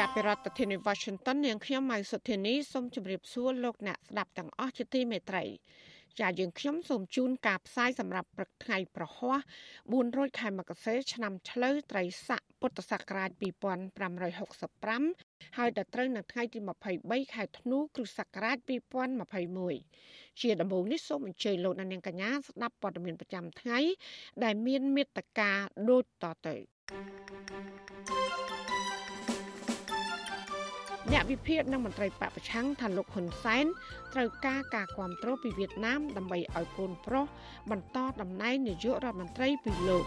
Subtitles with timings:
[0.00, 5.44] ចាប់ពីរដ្ឋធានី Washington នាងខ្ញុំម៉ៃសុធានីសូមជម្រាបសួរលោកអ្នកស្ដាប់ទាំងអស់ជាទីមេត្រី
[6.20, 9.38] ចាយើងខ្ញុំសូមជូនការផ្សាយសម្រាប់ព្រឹកថ្ងៃប្រហ័ស
[9.88, 13.30] 400ខែមករាឆ្នាំឆ្លូវត្រីស័កពុទ្ធសករាជ
[14.20, 16.58] 2565ហើយដល់ត្រូវនៅថ្ងៃទី
[16.96, 18.56] 23ខែធ្នូគ្រិស្តសករាជ
[19.68, 23.78] 2021ជាដំបូងនេះសូមអញ្ជើញលោកអ្នកនាងកញ្ញាស្ដាប់ព័ត៌មានប្រចាំថ្ងៃ
[24.44, 25.50] ដែលមានមេត្តា
[25.90, 26.56] ដូចតទៅ
[31.12, 33.64] អ្នកវិភាគនិងមន្ត្រីបពប្រឆាំងថាលោកហ៊ុនសែន
[34.14, 37.26] ត្រូវការការគ្រប់គ្រងពីវៀតណាមដើម្បីឲ្យកូនប្រុស
[37.70, 40.04] បន្តតំណែងនាយករដ្ឋមន្ត្រីពីលោក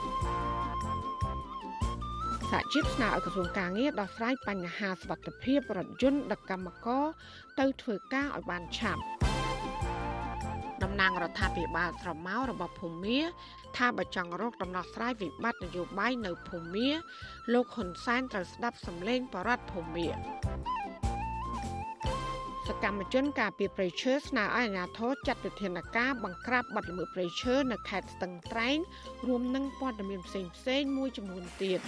[2.51, 7.03] សហជីពស្នើឲ្យក្រសួងការងារដោះស្រាយបញ្ហាសុវត្ថិភាពរថយន្តដឹកកម្មករ
[7.59, 9.03] ទៅធ្វើការឲ្យបានឆាប់
[10.83, 13.19] តំណាងរដ្ឋាភិបាលស្រមោលរបស់ភូមា
[13.77, 16.89] ថាបើចង់រកដំណោះស្រាយវិបត្តិនយោបាយនៅភូមា
[17.53, 20.07] លោកហ៊ុនសែនត្រូវស្ដាប់សម្លេងបរដ្ឋភូមា
[22.69, 28.77] សកម្មជនការពីប្រៃឈើស្នើឲ្យអាជ្ញាធរចាត់វិធានការបង្ក្រាបបទល្មើសប្រៃឈើនៅខេត្តស្ទឹងត្រែង
[29.27, 31.79] រួមនឹងព័ត៌មានផ្សេងផ្សេងមួយចំនួនទៀត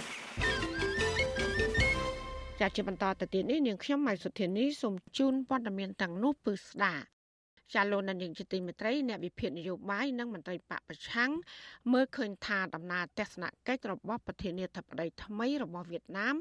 [2.60, 7.15] ចាត់ជាបន្តទៅទៀតនេះនាងខ្ញុំម៉ៃសុធានីសូមជូនព័ត៌មានទាំងនោះពឺស្ដាប់
[7.74, 11.30] ចាលោកនាយកជាទីមេត្រីអ្នកវិភាគនយោបាយនិងមន្ត្រីបកប្រឆាំង
[11.92, 16.36] មើលឃើញថាដំណើរទស្សនកិច្ចរបស់ប្រធានាធិបតីថ្មីរបស់វៀតណាម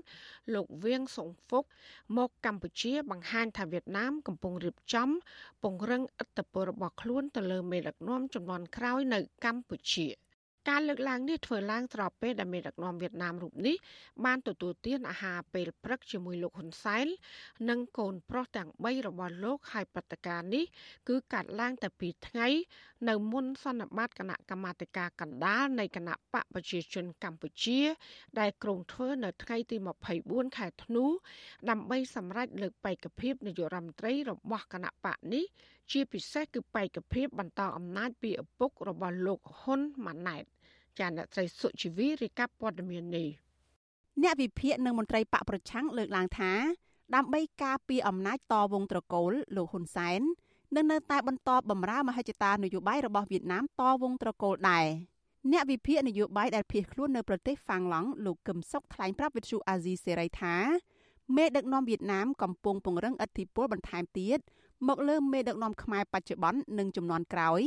[0.53, 1.63] លោកវៀងសុងហ្វុក
[2.17, 5.09] មកកម្ពុជាបង្ហាញថាវៀតណាមកំពុងរៀបចំ
[5.63, 10.07] ពង្រឹងឥទ្ធិពលរបស់ខ្លួនទៅលើមេដឹកនាំចំនួនក្រោយនៅកម្ពុជា។
[10.69, 13.75] ការលើកឡើងនេះធ្វើឡើងស្របពេលដែលមេដឹកនាំវៀតណាមរូបនេះ
[14.25, 17.07] បានទទួលទានអាហារពេលព្រឹកជាមួយលោកហ៊ុនសែន
[17.69, 20.65] និងកូនប្រុសទាំង3របស់លោកហើយព្រឹត្តិការណ៍នេះ
[21.09, 22.47] គឺកាត់ឡើងតែពីថ្ងៃ
[23.09, 27.81] នៅមុនសន្និបាតគណៈកម្មាធិការកណ្ដាលនៃគណៈបកប្រជាជនកម្ពុជា
[28.39, 29.77] ដែលក្រុងធ្វើនៅថ្ងៃទី
[30.17, 31.05] 24ខែធ្នូ
[31.69, 35.45] ដើម្បីសម្រេចលើកបេក្ខភាពនាយករដ្ឋមន្ត្រីរបស់គណៈបកនេះ
[35.91, 40.43] ជាពិសេសគឺបេក្ខភាពបន្តអំណាចពីឪពុករបស់លោកហ៊ុនម៉ាណែត
[40.99, 43.29] ចាអ្នកស្រីសុជីវីរាយការណ៍ព័ត៌មាននេះ
[44.21, 46.51] អ្នកវិភាគនិងមន្ត្រីបកប្រឆាំងលើកឡើងថា
[47.15, 50.21] ដើម្បីការពារអំណាចតវងត្រកូលលោកហ៊ុនសែន
[50.75, 54.85] នឹងនៅតែបន្តបម្រើមហិច្ឆតានយោបាយរបស់វៀតណាមតវងត្រកូលដែរ
[55.51, 60.55] អ្នកវិភាគនយោបាយដែលភៀសខ្លួននៅប្រទេសហ្វាំងឡង់លោកកឹមសុខថ្លែងប្រាប់វិទ្យុអាស៊ីសេរីថា
[61.35, 64.39] មេដឹកនាំវៀតណាមកំពុងពង្រឹងឥទ្ធិពលបន្ថែមទៀត
[64.87, 67.61] មកលើមេដឹកនាំខ្មែរបច្ចុប្បន្ននិងចំនួនក្រោយ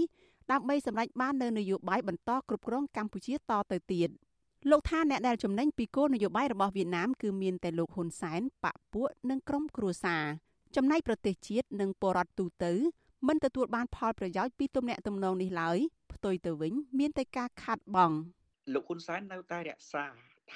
[0.53, 4.09] ដើម្បីសម្រេចបាននូវនយោបាយបន្តគ្រប់គ្រងកម្ពុជាតទៅទៀត
[4.71, 10.25] លោកថាអ្នកដែលចំណេញពីគោលនយោបាយរបស់វៀតណាមគឺមានតែលោកហ៊ុនសែនបពពួកនិងក្រុមគ្រួសារ
[10.77, 12.73] ចំណែកប្រទេសជាតិនិងបរតទូទៅ
[13.29, 15.79] មិនទទួលបានផលប្រយោជន៍ពីទំនាក់ទំនងនេះឡើយ
[16.13, 18.13] ផ្ទុយទៅវិញ មានតែការខាត់បង
[18.73, 20.05] លោកហ៊ុនសែននៅតែរក្សា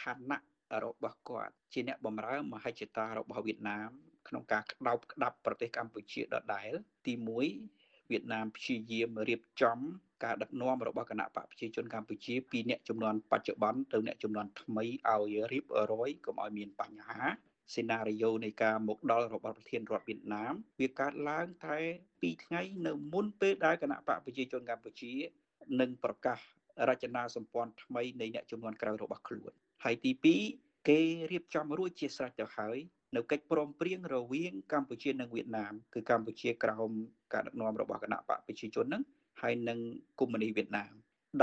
[0.00, 0.38] ឋានៈ
[0.84, 3.90] របស់គាត់ជាអ្នកបម្រើមហិច្ឆតារបស់វៀតណាម
[4.28, 6.70] ក្នុងការក្តោបក្តាប់ប្រទេសកម្ពុជាដដែល
[7.06, 7.14] ទី
[7.52, 7.81] 1
[8.12, 9.78] វៀតណាមព្យាយាមរៀបចំ
[10.24, 17.20] ការដឹកនាំរបស់គណៈបកប្រជាជនកម្ពុជាពីអ្នកចំនួនបច្ចុប្បន្នទៅអ្នកចំនួនថ្មីឲ្យរៀបរយកុំឲ្យមានបញ្ហា
[17.74, 21.76] សេណារីយ៉ូនៃការមកដល់របស់ប្រធានរដ្ឋវៀតណាមវាកើតឡើងតែ
[22.10, 25.12] 2ថ្ងៃនៅមុនពេលដែលគណៈបកប្រជាជនកម្ពុជា
[25.80, 26.38] នឹងប្រកាស
[26.88, 29.52] រចនាសម្ព័ន្ធថ្មីនៃអ្នកចំនួនក្រៅរបស់ខ្លួន
[29.84, 30.12] ហើយទី
[30.50, 31.00] 2គេ
[31.30, 32.78] រៀបចំរួចជាស្រេចទៅហើយ
[33.16, 36.90] នៅកិច្ចព្រមព្រៀងរវាងកម្ពុជានិងវៀតណាមគឺកម្ពុជាក្រោម
[37.32, 39.02] ការដឹកនាំរបស់គណៈបកប្រជាជនហ្នឹង
[39.40, 39.78] ហើយនិង
[40.20, 40.92] កុម្មុយនីសវៀតណាម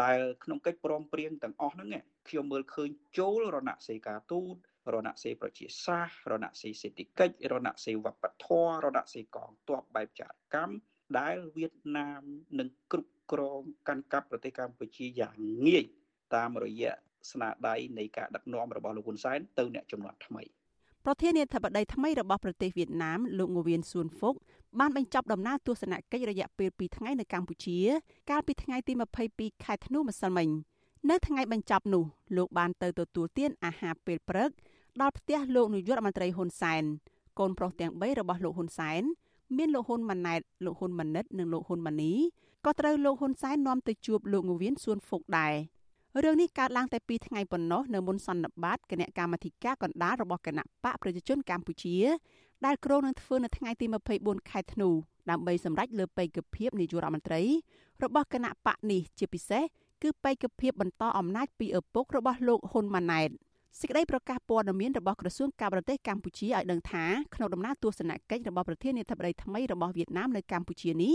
[0.01, 1.89] ដែលក្នុងកិច្ចព្រមព្រៀងទាំងអស់ហ្នឹង
[2.29, 4.55] ខ្ញុំមើលឃើញចូលរណសេការទូត
[4.93, 10.75] រណសេប្រជាសាស្ត្ររណសេសេដ្ឋកិច្ចរណសេវប្បធម៌រណសេកងទ័ពបែបចារកម្ម
[11.19, 12.23] ដែលវៀតណាម
[12.59, 15.35] នឹងគ្រប់គ្រងកាន់កាប់ប្រទេសកម្ពុជាយ៉ាង
[15.67, 15.85] ងាយ
[16.35, 16.93] តាមរយៈ
[17.31, 20.43] ស្នាដៃនៃការដឹកនាំរបស់លោកហ៊ុនសែនទៅអ្នកចំនួនថ្មី
[21.05, 24.35] ប្រធានាធិបតីថ្មីរបស់ប្រទេសវៀតណាមលោកងវៀនសួនហ្វុក
[24.79, 27.77] បានបញ្ចប់ដំណើរទស្សនកិច្ចរយៈពេល2ថ្ងៃនៅកម្ពុជា
[28.29, 28.93] កាលពីថ្ងៃទី
[29.27, 30.49] 22ខែធ្នូម្សិលមិញ
[31.09, 32.03] នៅថ្ងៃបញ្ចប់នោះ
[32.37, 34.49] លោកបានទៅទទួលទានអាហារពេលព្រឹក
[35.01, 36.83] ដល់ផ្ទះលោកនាយករដ្ឋមន្ត្រីហ៊ុនសែន
[37.39, 39.01] កូនប្រុសទាំង3របស់លោកហ៊ុនសែន
[39.57, 42.13] មានលោកហ៊ុនម៉ាណែតលោកហ៊ុនម៉ាណិតនិងលោកហ៊ុនម៉ាណី
[42.65, 45.53] ក៏ត្រូវលោកហ៊ុនសែននាំទៅជួបលោកងវៀនសួនហ្វុកដែរ
[46.23, 51.97] រឿងនេះកើតឡើងតែ2ថ្ងៃប៉ុណ្ណោះនៅមុនសន្និបាតគណៈកម្មាធិការកណ្ដាលរបស់គណៈបកប្រជាជនកម្ពុជា
[52.65, 53.85] ដែលគ្រោងនឹងធ្វើនៅថ្ងៃទី
[54.17, 54.89] 24ខែធ្នូ
[55.29, 57.41] ដើម្បីសម្រេចលើបេក្ខភាពនាយករដ្ឋមន្ត្រី
[58.03, 59.63] របស់គណៈបកនេះជាពិសេស
[60.03, 63.29] គឺបេក្ខភាពបន្តអំណាចពីឪពុករបស់លោកហ៊ុនម៉ាណែត
[63.79, 67.05] សេចក្តីប្រកាសព័ត៌មានរបស់ក្រសួងការបរទេសកម្ពុជាឲ្យដឹងថា
[67.35, 71.13] ក្នុងដំណើរទស្សនកិច្ចរបស់ប្រធានាធិបតីថ្មីរបស់វៀតណាមនៅកម្ពុជានេះ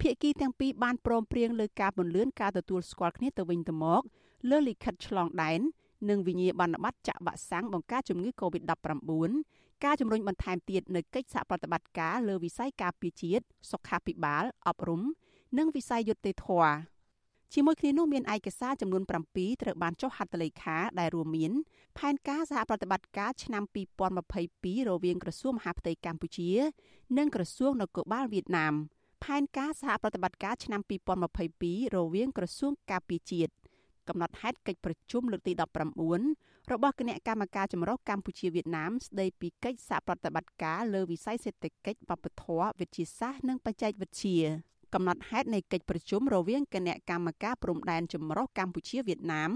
[0.00, 4.02] ភាគីទាំងពីរបានព្រមព្រៀងលើការពន្លឿនការទទួលស្គាល់គ្នាទៅវិញទៅមក
[4.50, 5.60] លើលិខិតឆ្លងដែន
[6.10, 9.30] និងវិញ្ញាបនបត្រចាក់វ៉ាក់សាំងបង្ការជំងឺ Covid-19
[9.84, 15.02] ការជំរុញបន្ថែមទៀតនៅកិច្ចសហប្រតិបត្តិការលើវិស័យការពារជាតិសុខាភិបាលអប់រំ
[15.58, 16.72] និងវិស័យយុត្តិធម៌
[17.54, 19.10] ជាមួយគ្នានោះមានឯកសារចំនួន7
[19.62, 21.52] ត្រូវបានចុះហត្ថលេខាដែលរួមមាន
[21.98, 23.62] ផែនការសហប្រតិបត្តិការឆ្នាំ
[24.26, 26.50] 2022រវាងក្រសួងមហាផ្ទៃកម្ពុជា
[27.18, 28.74] និងក្រសួងនគរបាលវៀតណាម
[29.24, 30.80] ផែនការសហប្រតិបត្តិការឆ្នាំ
[31.38, 33.52] 2022រវាងក្រសួងការពារជាតិ
[34.08, 35.52] កំណត់ហេតុកិច្ចប្រជុំលើកទី
[36.12, 44.38] 19របស់គណៈកម្មការចម្រុះកម្ពុជាវៀតណាមស្ដីពីកិច្ចសហប្រតិបត្តិការលើវិស័យសេដ្ឋកិច្ចវប្បធម៌វិទ្យាសាស្ត្រនិងបច្ចេកវិទ្យា
[44.94, 49.50] កំណត់ហេតុនៃកិច្ចប្រជុំរវាងគណៈកម្មការព្រំដែនចម្រុះកម្ពុជាវៀតណាម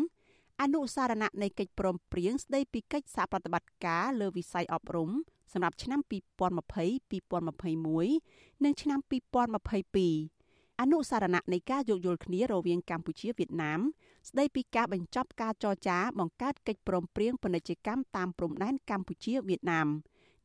[0.62, 5.10] អនុសារណៈនៃកិច្ចព្រមព្រៀងស្ដីពីកិច្ចសហប្រតិបត្តិការលើវិស័យអប់រំ
[5.52, 10.35] សម្រាប់ឆ្នាំ2020-2021និងឆ្នាំ2022
[10.81, 13.81] អនុសារណៈនៃការយោគយល់គ្នារវាងកម្ពុជាវៀតណាម
[14.28, 19.88] ស្ដីពីការបញ្ចប់ការចរចាបង្កើតកិច្ចព្រមព្រៀងពាណិជ្ជកម្មតាមព្រំដែនកម្ពុជាវៀតណាម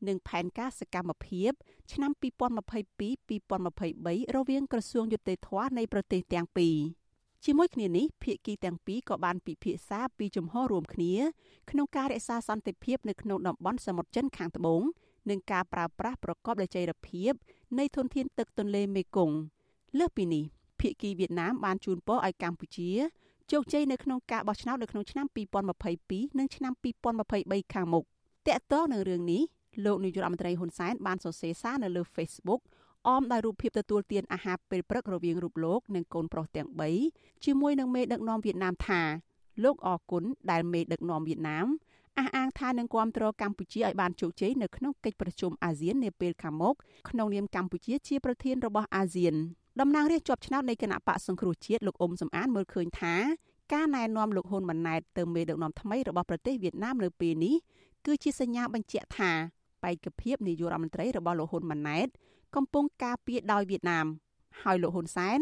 [0.08, 1.50] និងផែនការសកម្មភាព
[1.92, 6.76] ឆ្នាំ2022-2023រវាងក្រសួងយុតិធធម៌នៃប្រទេសទាំងពីរ
[7.44, 11.14] ជាមួយគ្នានេះភាគីទាំងពីរក៏បានពិភាក្សាពីជំហររួមគ្នា
[11.70, 14.82] ក្នុងការរក្សាសន្តិភាពនៅក្នុងតំបន់សមុទ្រចិនខាងត្បូង
[15.30, 17.32] និងការប្រើប្រាស់ប្រកបដោយចីរភាព
[17.78, 19.36] នៃធនធានទឹកទន្លេមេគង្គ
[19.98, 20.44] លើសពីនេះ
[20.80, 22.90] ភាគីវៀតណាមបានជូនពរឲ្យកម្ពុជា
[23.52, 25.26] ជោគជ័យនៅក្នុងការបោះឆ្នោតនៅក្នុងឆ្នាំ
[25.82, 26.72] 2022និងឆ្នាំ
[27.22, 28.04] 2023ខាងមុខ
[28.48, 29.42] តកតងនឹងរឿងនេះ
[29.84, 32.60] លោកនាយករដ្ឋមន្ត្រីហ៊ុនសែនបានសរសេរសារនៅលើ Facebook
[33.08, 36.68] អមដោយរូបភាពទទួលទានអាហារពេលព្រឹករវាងរូបលោកនិងកូនប្រុសទាំង
[37.06, 39.02] 3ជាមួយនឹងមេដឹកនាំវៀតណាមថា
[39.64, 41.66] លោកអរគុណដែលមេដឹកនាំវៀតណាម
[42.18, 46.74] អះអាងថានឹងគាំទ្រកម្ពុជាឲ្យបានជោគជ័យនៅក្នុងកិច្ចប្រជុំអាស៊ាននាពេលខាងមុខ
[47.08, 49.34] ក្នុងនាមកម្ពុជាជាប្រធានរបស់អាស៊ាន
[49.80, 53.14] តំណាងរាស្ត្រជាប់ឆ្នោតនៃគណៈបកសង្គ្រោះជាតិលោកអ៊ុំសំអានមើលឃើញថា
[53.72, 57.54] ការណែនាំលោកហ៊ុនម៉ាណែតទៅមេដឹកនាំថ្មីរបស់ប្រទេសវៀតណាមនៅពេលនេះ
[58.06, 59.30] គឺជាសញ្ញាបញ្ជាក់ថា
[59.84, 62.08] បេក្ខភាពនាយករដ្ឋមន្ត្រីរបស់លោកហ៊ុនម៉ាណែត
[62.56, 64.06] កំពុងការពារដោយវៀតណាម
[64.62, 65.38] ហើយលោកហ៊ុនសែន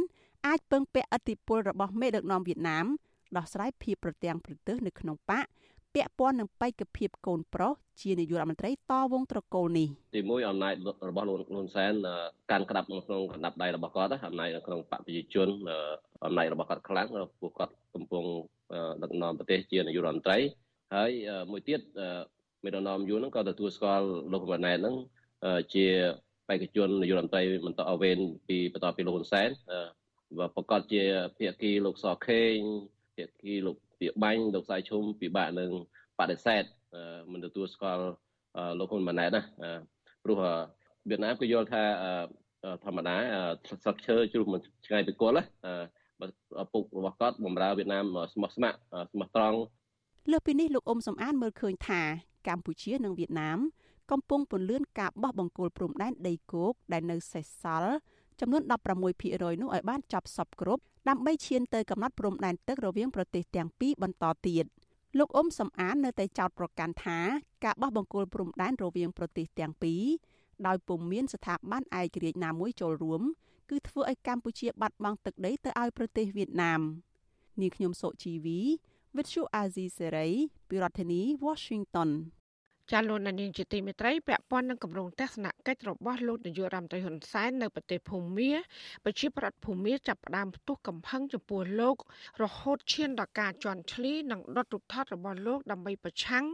[0.47, 2.87] អាចពឹងពាក់ឥទ្ធិពលរបស់មេដឹកនាំវៀតណាម
[3.37, 5.47] ដោះស្រាយភាពប្រទាំងប្រទើសនៅក្នុងបក
[5.95, 7.73] ពាក់ព័ន្ធនឹងបេក្ខភាពកូនប្រុស
[8.03, 10.75] ជានាយករដ្ឋមន្ត្រីតវងត្រកូលនេះទីមួយអំណាច
[11.09, 11.93] របស់លោកហ៊ុនសែន
[12.51, 15.49] កាន់ក្តាប់ក្នុងកណ្ដាប់ដៃរបស់គាត់អំណាចនៅក្នុងបកប្រជាជន
[16.27, 17.07] អំណាចរបស់គាត់ខ្លាំង
[17.41, 18.25] ពួកគាត់កំពុង
[19.03, 20.39] ដឹកនាំប្រទេសជានាយករដ្ឋមន្ត្រី
[20.95, 21.11] ហើយ
[21.51, 21.81] មួយទៀត
[22.65, 24.97] មេដឹកនាំយួនហ្នឹងក៏ទទួលស្គាល់លោកហ៊ុនម៉ាណែតហ្នឹង
[25.75, 25.87] ជា
[26.49, 29.49] បេក្ខជននាយករដ្ឋមន្ត្រីបន្តអវេនពីបន្តពីលោកហ៊ុនសែន
[30.57, 31.03] ប្រកាសជា
[31.39, 32.57] ភាគីលោកសខេង
[33.17, 35.71] ភាគីលោក ពីបាញ់លោកសាយឈុំពិបាកនឹង
[36.19, 36.63] បដិសេធ
[37.33, 38.05] មិនទទួលស្គាល់
[38.79, 39.43] លោកហ៊ុនម៉ាណែតណា
[40.25, 40.37] ព្រោះ
[41.09, 41.83] វៀតណាមក៏យល់ថា
[42.85, 43.17] ធម្មតា
[43.69, 45.45] ស្លឹកឈើជ្រុះមិនឆ្ងាយពីគល់ណា
[46.63, 48.79] ឪពុករបស់គាត់បម្រើវៀតណាមស្មោះស្ម័គ្រ
[49.13, 49.59] ស្មោះត្រង់
[50.33, 52.03] លើពីនេះលោកអ៊ុំសំអានមើលឃើញថា
[52.49, 53.59] កម្ពុជានិងវៀតណាម
[54.11, 57.95] កំពុងពន្លឿនការបោះបង្គោលព្រំដែនដីគោកដែលនៅសេសសល់
[58.41, 58.63] ចំនួន
[59.07, 64.65] 16%នោះឲ្យបានចប់សពគ្រប់ ដើម្បីឈានទៅកំណត់ព្រំដែនទឹករវាងប្រទេសទាំងពីរបន្តទៀត
[65.19, 67.19] លោកអ៊ុំសំអាននៅតែចោទប្រកាន់ថា
[67.65, 70.03] ការបោះបង្គោលព្រំដែនរវាងប្រទេសទាំងពីរ
[70.67, 73.23] ដោយពុំមានស្ថាប័នឯករាជ្យណាមួយចូលរួម
[73.71, 76.81] គឺធ្វើឲ្យកម្ពុជាបាត់បង់ទឹកដីទៅឲ្យប្រទេសវៀតណាម
[77.61, 78.61] នាងខ្ញុំសុជីវី
[79.15, 80.31] With you Azizi Serai
[80.69, 82.11] ពីរដ្ឋធានី Washington
[82.95, 88.51] ចាលោកនាងជាទីមេត្រីពាក់ព័ន្ធនឹងគម្រោងទស្សនកិច្ចរបស់លោកនាយករដ្ឋមន្ត្រីហ៊ុនសែននៅប្រទេសភូមា
[89.05, 91.97] ប្រជាប្រដ្ឋភូមាចាប់ផ្ដើមផ្ទុះកំហឹងចំពោះលោក
[92.43, 96.45] រហូតឈានដល់ការជន់ឈ្លីនិងដុតរូបថតរបស់លោកដើម្បីប្រឆាំង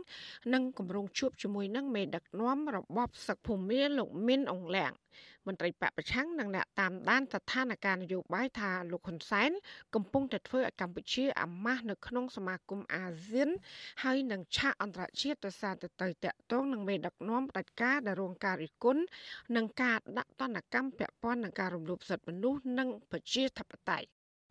[0.53, 4.93] នឹងគម្រោងជួបជាមួយនឹងមេដឹកនាំរបបសឹកភូមាលោកមីនអងលៀង
[5.47, 9.51] មន្ត្រីបពប្រឆាំងនិងអ្នកតាមដានស្ថានភាពនយោបាយថាលោកហ៊ុនសែន
[9.95, 13.49] កំពុងតែធ្វើឲ្យកម្ពុជាអាម៉ាស់នៅក្នុងសមាគមអាស៊ាន
[14.03, 19.03] ហើយនឹងឆាកអន្តរជាតិទៅសារទៅទៅតាក់ទងនឹងមេដឹកនាំផ្ដាច់ការដែលរងការរិះគន់
[19.57, 24.07] និងការដាក់ទណ្ឌកម្មពាក់ព័ន្ធនឹងការរំលោភសិទ្ធិមនុស្សនិងប្រជាធិបតេយ្យ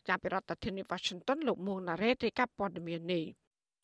[0.07, 3.25] ចាប់ពីរដ្ឋធានី Washington លោកមួងណារ៉េតរាយការណ៍ព័ត៌មាននេះ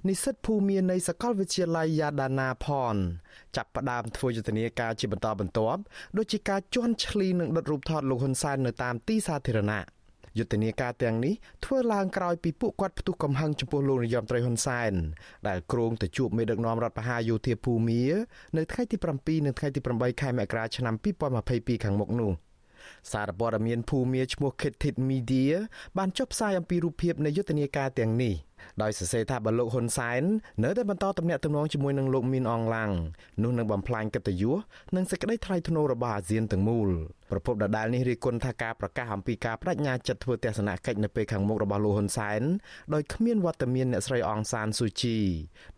[0.07, 2.95] និស្សិតភូមិមាននៃសាកលវិទ្យាល័យយ៉ាដាណាផន
[3.55, 5.81] ចាប់ផ្ដើមធ្វើយុទ្ធនាការជាបន្តបន្ទាប់
[6.17, 9.81] ដូចជាការជន់ឈ្លីនិងដុតរូបថតលោកហ៊ុនសែននៅតាមទីសាធារណៈ
[10.37, 11.33] យុទ្ធនាការទាំងនេះ
[11.65, 14.93] ធ្វើឡើងក្រោយពីពួកគាត់ផ្ទុះកំហឹងចំពោះលោកនាយរដ្ឋមន្ត្រីហ៊ុនសែន
[15.47, 18.03] ដែលគ្រោងទៅជួបមេដឹកនាំរដ្ឋបហាយោធាភូមា
[18.57, 20.95] នៅថ្ងៃទី7និងថ្ងៃទី8ខែមករាឆ្នាំ
[21.39, 22.31] 2022ខាងមុខនោះ
[23.11, 25.51] សារព័ត៌មានភូមាឈ្មោះ Kithit Media
[25.97, 28.33] បានចុះផ្សាយអំពីរូបភាពនៃយុទ្ធនាការទាំងនេះ។
[28.81, 30.21] ដោយសរសេរថាបើលោកហ៊ុនសែន
[30.63, 32.91] នៅតែបន្តទំនាក់ទំនងជាមួយនឹងលោកមីនអងឡាំង
[33.43, 34.57] នោះនឹងបំផ្លាញកិត្តិយស
[34.95, 36.89] និងសេចក្តីថ្លៃថ្នូររបស់អាស៊ានទាំងមូល
[37.31, 42.41] ប្រពន្ធដដាលនេះរៀបគុណថាការប្រកាសអំពីការបដិញ្ញាចិត្តធ្វើទស្សនកិច្ចនៅពេលខាងមុខរបស់លោកហ៊ុនសែន
[42.93, 45.17] ដោយគ្មានវត្តមានអ្នកស្រីអងសានស៊ូជី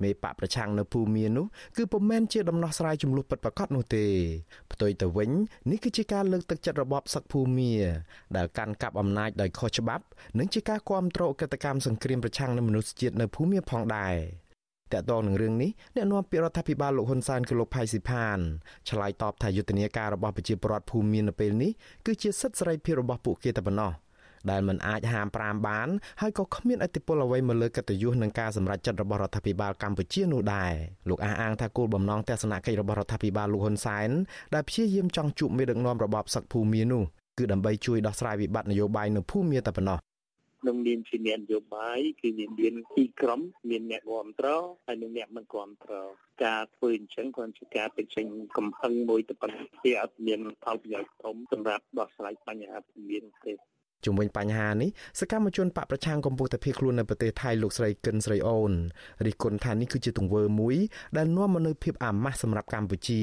[0.03, 1.45] មេបកប្រឆាំងនៅភូមានោះ
[1.77, 4.05] គឺពុំមែនជាដំណោះស្រាយចំនួនពិតប្រាកដនោះទេ
[4.71, 5.31] ផ្ទុយទៅវិញ
[5.71, 7.73] នេះគឺជាការលើកទឹកចិត្តរបបសឹកភូមា
[8.37, 10.03] ដែលកាន់កាប់អំណាចដោយខុសច្បាប់
[10.37, 14.15] និងជាការគ្រប់គ្រងកិច្ចកម្មសង្គ្រាមប្រឆាំងនឹងមនុស្សជាតិនៅភូមាផងដែរ
[14.93, 18.37] តកតងនឹងរឿងនេះអ្នកនាំពាក្យរដ្ឋាភិបាលលោកហ៊ុនសែនគឺលោកផៃស៊ីផាន
[18.89, 21.71] ឆ្លើយតបថាយុទ្ធនាការរបស់ប្រជាពលរដ្ឋភូមិមាននៅពេលនេះ
[22.05, 23.91] គឺជាសិទ្ធិសេរីភាពរបស់ពួកគេតែប៉ុណ្ណោះ
[24.51, 25.87] ដែលមិនអាចហាមប្រាមបាន
[26.21, 30.73] ហើយក៏គ្មានអធិបុលអ្វីមកលើកិត្តិយសនឹងការសម្រេចចិត្តរបស់រដ្ឋាភិបាលកម្ពុជានោះដែរ
[31.09, 34.09] លោកអះអាងថាគោលបំណងទស្សនកិច្ចរបស់រដ្ឋាភិបាលលោកហ៊ុនសែន
[34.53, 37.03] ដែលព្យាយាមចង់ជួបមេដឹកនាំរបបសឹកភូមិនោះ
[37.37, 39.99] គឺដើម្បីជួយដោះស្រាយវិបត្តិនយោបាយនៅភូមិតែប៉ុណ្ណោះ
[40.63, 46.07] ក្នុងនាមជាអ្នកនយោបាយគឺមានមានពីរក្រុមមានអ្នកគ្រប់គ្រងហើយនិងអ្នកមិនគ្រប់គ្រង
[46.45, 48.25] ការធ្វើអញ្ចឹងគ្រាន់ជាការបញ្ចេញ
[48.57, 52.77] កំហឹងមួយទៅប៉ុណ្ណេះវាអត់មានផលប្រយោជន៍ធំសម្រាប់ដោះស្រាយបញ្ហា
[53.09, 53.53] មានទេ
[54.05, 54.89] ជុំវិញបញ្ហានេះ
[55.19, 58.71] សកម្មជនបកប្រឆាំងកម្ពុជាភៀសខ្លួននៅប្រទេសថៃលោកស្រីគិនស្រីអូន
[59.25, 60.77] រិះគន់ថានេះគឺជាទង្វើមួយ
[61.17, 63.21] ដែលនាំមកនូវភាពអាម៉ាស់សម្រាប់កម្ពុជា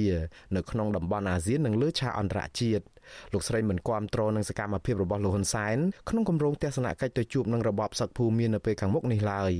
[0.56, 2.84] នៅក្នុងតំបន់អាស៊ាននិងលើឆាកអន្តរជាតិ
[3.32, 9.54] លោកស្រីមិនគាំទ្រនឹងសកម្មភាពរបស់លោកហ៊ុនសែនក្នុងគម្រោងទស្សនកិច្ចទៅជួបនឹងរបបសឹកភូមិមាននៅពេលខាងមុខនេះឡើយ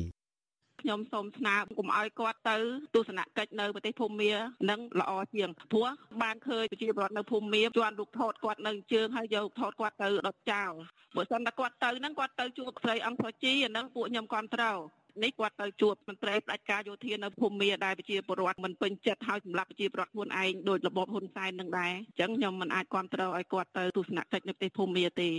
[0.83, 2.57] ខ្ញុំសូមស្នើកុំឲ្យគាត់ទៅ
[2.95, 4.33] ទស្សនកិច្ចនៅប្រទេសភូមា
[4.71, 5.89] នឹងល្អជាងព្រោះ
[6.23, 10.73] បានឃើញប្រជាពលរដ្ឋនៅភូមាជន់រូបថតគាត់នៅជើងហើយយកថតគាត់ទៅដុតចោល
[11.17, 14.79] បើសិនតែគាត់ទៅហ្នឹងគាត់ទៅជួបស្រីអង្គប្រជាអាហ្នឹងពួកខ្ញុំគ្រប់ត្រូវ
[15.23, 25.31] នេះគាត់ទៅជួបមន្ត្រីផ្ដាច់ការយោធានៅភូមិដែលប្រជាពលរដ្ឋមិនពេញចិត្តហើយសម្រាប់ប្រជាពលរដ្ឋខ្លួនឯងដោយរបបហ៊ុនសែននឹងដែរអញ្ចឹងខ្ញុំមិនអាចគ្រប់គ្រងឲ្យគាត់ទៅទស្សនកិច្ចនៅប្រទេសភូមិទេ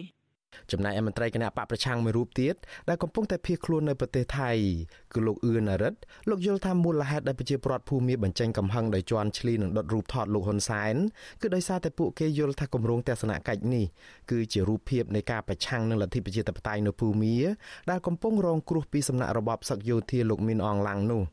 [0.72, 2.56] ចំណែកឯមន្ត្រីគណៈបកប្រឆាំងមួយរូបទៀត
[2.90, 4.52] ដែលកំពុងតែភៀសខ្លួននៅប្រទេសថៃ
[5.14, 10.96] គឺលោកអឿនរិទ្ធលោកយល់ថាមូលហេតុដែលប្រជាពលរដ្ឋភូមិបញ្ចេញកំហឹងដោយជន់ឈ្លីនិងដុតរូបថតលោកហ៊ុនសែន
[11.42, 13.86] គឺដោយសារតែពួកគេយល់ថាគម្រោងទស្សនកិច្ចនេះ
[14.32, 17.36] គឺជារូបភាពនៃការប្រឆាំងនឹងលទ្ធិប្រជាធិបតេយ្យនៅភូមិ
[17.90, 21.24] ដែលកំពុងរងគ្រោះពីសំណាក់របបសឹកយោធាលោកមីនអងឡាំងនោះ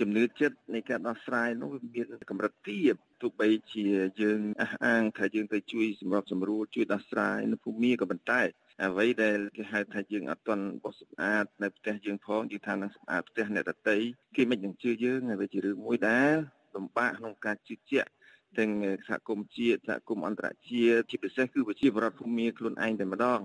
[0.00, 3.86] ជំនឿចិត្តនៃការដោះស្រាយនោះវាមានកម្រិតទាបទោះបីជា
[4.22, 8.42] យើងអះអាងថាយើងទៅជួយសម្របសម្រួលជួយដោះស្រាយនៅភូមិក៏ប៉ុន្តែ
[8.84, 13.96] អ្វីដែលគេហៅថាយើងអត់ទាន់បោះសម្អាតនៅផ្ទះយើងផងយើងថានឹងសម្អាតផ្ទះអ្នកដទៃ
[14.36, 16.36] គេមិននឹងជឿយើងហើយវាជារឿងមួយដែល
[16.74, 18.08] លំបាកក្នុងការជឿជាក់
[18.58, 18.70] ទាំង
[19.08, 23.40] សហគមន៍ជាតិសហគមន៍អន្តរជាតិជាពិសេសគឺប្រជាពលរដ្ឋភូមិខ្លួនឯងតែម្ដង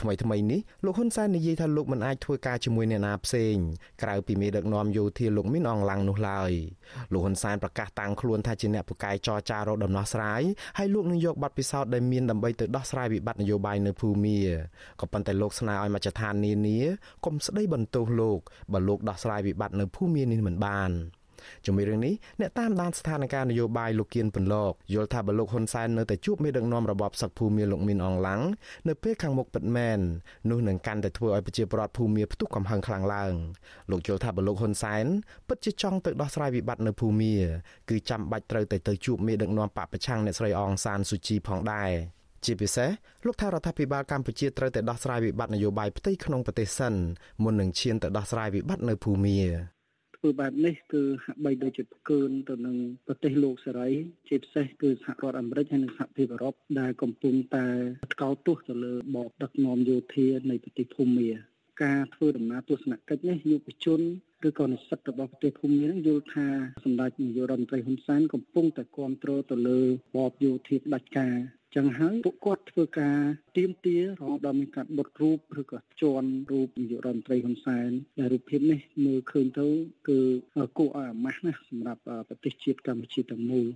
[0.00, 3.54] ថ្មីថ្មីនេះលោកហ៊ុនសែននិយាយថាលោកមិនអាចធ្វើការជាមួយអ្នកណាផ្សេង
[4.02, 6.52] ក្រៅពីមេដឹកនាំយោធាលោកមីនអងឡាំងនោះឡើយ
[7.12, 10.42] លោកហ៊ុនសែនប្រកាសតាំងខ្លួនថាជាអ្នកពូកែចរចារកដំណោះស្រាយ
[10.78, 14.38] ហើយលោកនឹងយកបទពិសោធន៍ដែលមានដើម្បីទៅដោះស្រាយវិបត្តិនយោបាយនៅភូមា
[15.00, 16.78] ក៏ប៉ុន្តែលោកស្នើឲ្យមជ្ឈដ្ឋាននានា
[17.24, 18.40] កុំស្ដីបន្ទោសលោក
[18.72, 20.92] បើលោកដោះស្រាយវិបត្តិនៅភូមានេះមិនបាន។
[21.66, 28.42] ជាមួយរឿងនេះអ្នកតាមដានស្ថានភាពនយោបាយលោកគៀនពន្លកយល់ថាបើលោកហ៊ុនសែននៅតែជួបមេដឹកនាំរបបសឹកភូមិលោកមីនអងឡាំង
[28.88, 29.98] នៅពេលខាងមុខពិតមែន
[30.50, 33.34] នោះនឹងកាន់តែធ្វើឲ្យប្រជាពលរដ្ឋភូមិផ្ទុះកំហឹងខ្លាំងឡើង
[33.90, 35.04] លោកយល់ថាបើលោកហ៊ុនសែន
[35.48, 37.34] ពិតជាចង់ទៅដោះស្រាយវិបត្តិនៅភូមិ
[37.90, 41.92] គឺចាំបាច់ត្រូវតែទៅជួបមេដឹកនាំបពប្រឆាំងអ្នកស្រីអងសានស៊ូជីផងដែរ
[42.44, 42.90] ជាពិសេស
[43.26, 46.94] លោកថារដ្ឋាភិបាលកម្ពុជាត្រូវតែដោះស្រាយវិបត្តិនយោបាយផ្ទៃក្នុងប្រទេសសិន
[47.42, 49.38] មុននឹងឈានទៅដោះស្រាយវិបត្តិនៅភូមា
[50.24, 52.76] ធ្វើបែបនេះគឺហាក់បីដូចជាផ្កើនទៅនឹង
[53.06, 53.88] ប្រទេសលោកសេរី
[54.28, 57.66] ជាពិសេសគឺសហរដ្ឋអាមេរិកហើយនិងសហភាពអឺរ៉ុបដែលកំពុងតែ
[58.14, 61.30] ថ្កោលទោសទៅលើបបដឹកនាំយោធានៃប្រទេសភូមា
[61.84, 64.00] ការធ្វើដំណើរទស្សនកិច្ចនេះយុវជន
[64.48, 66.46] ឬក៏និស្សិតរបស់ប្រទេសភូមានឹងយល់ថា
[66.84, 69.80] សម្ដេចនាយករដ្ឋមន្ត្រីហ៊ុនសែនកំពុងតែគ្រប់គ្រងទៅលើ
[70.16, 71.36] បបយោធាផ្ដាច់ការ
[71.76, 73.18] ចឹងហើយពួកគាត់ធ្វើការ
[73.56, 79.66] ទៀមទារហូតដល់មានការបុតរូបឬក៏ជន់រូបនាយករដ្ឋមន្ត្រីហ៊ុនសែនដែលរូបភាពនេះមើលឃើញទៅ
[80.08, 80.18] គឺ
[80.78, 83.66] គួរឲ្យអាម៉ាស់ណាស់សម្រាប់ប្រទេសជាតិកម្ពុជាទាំងមូល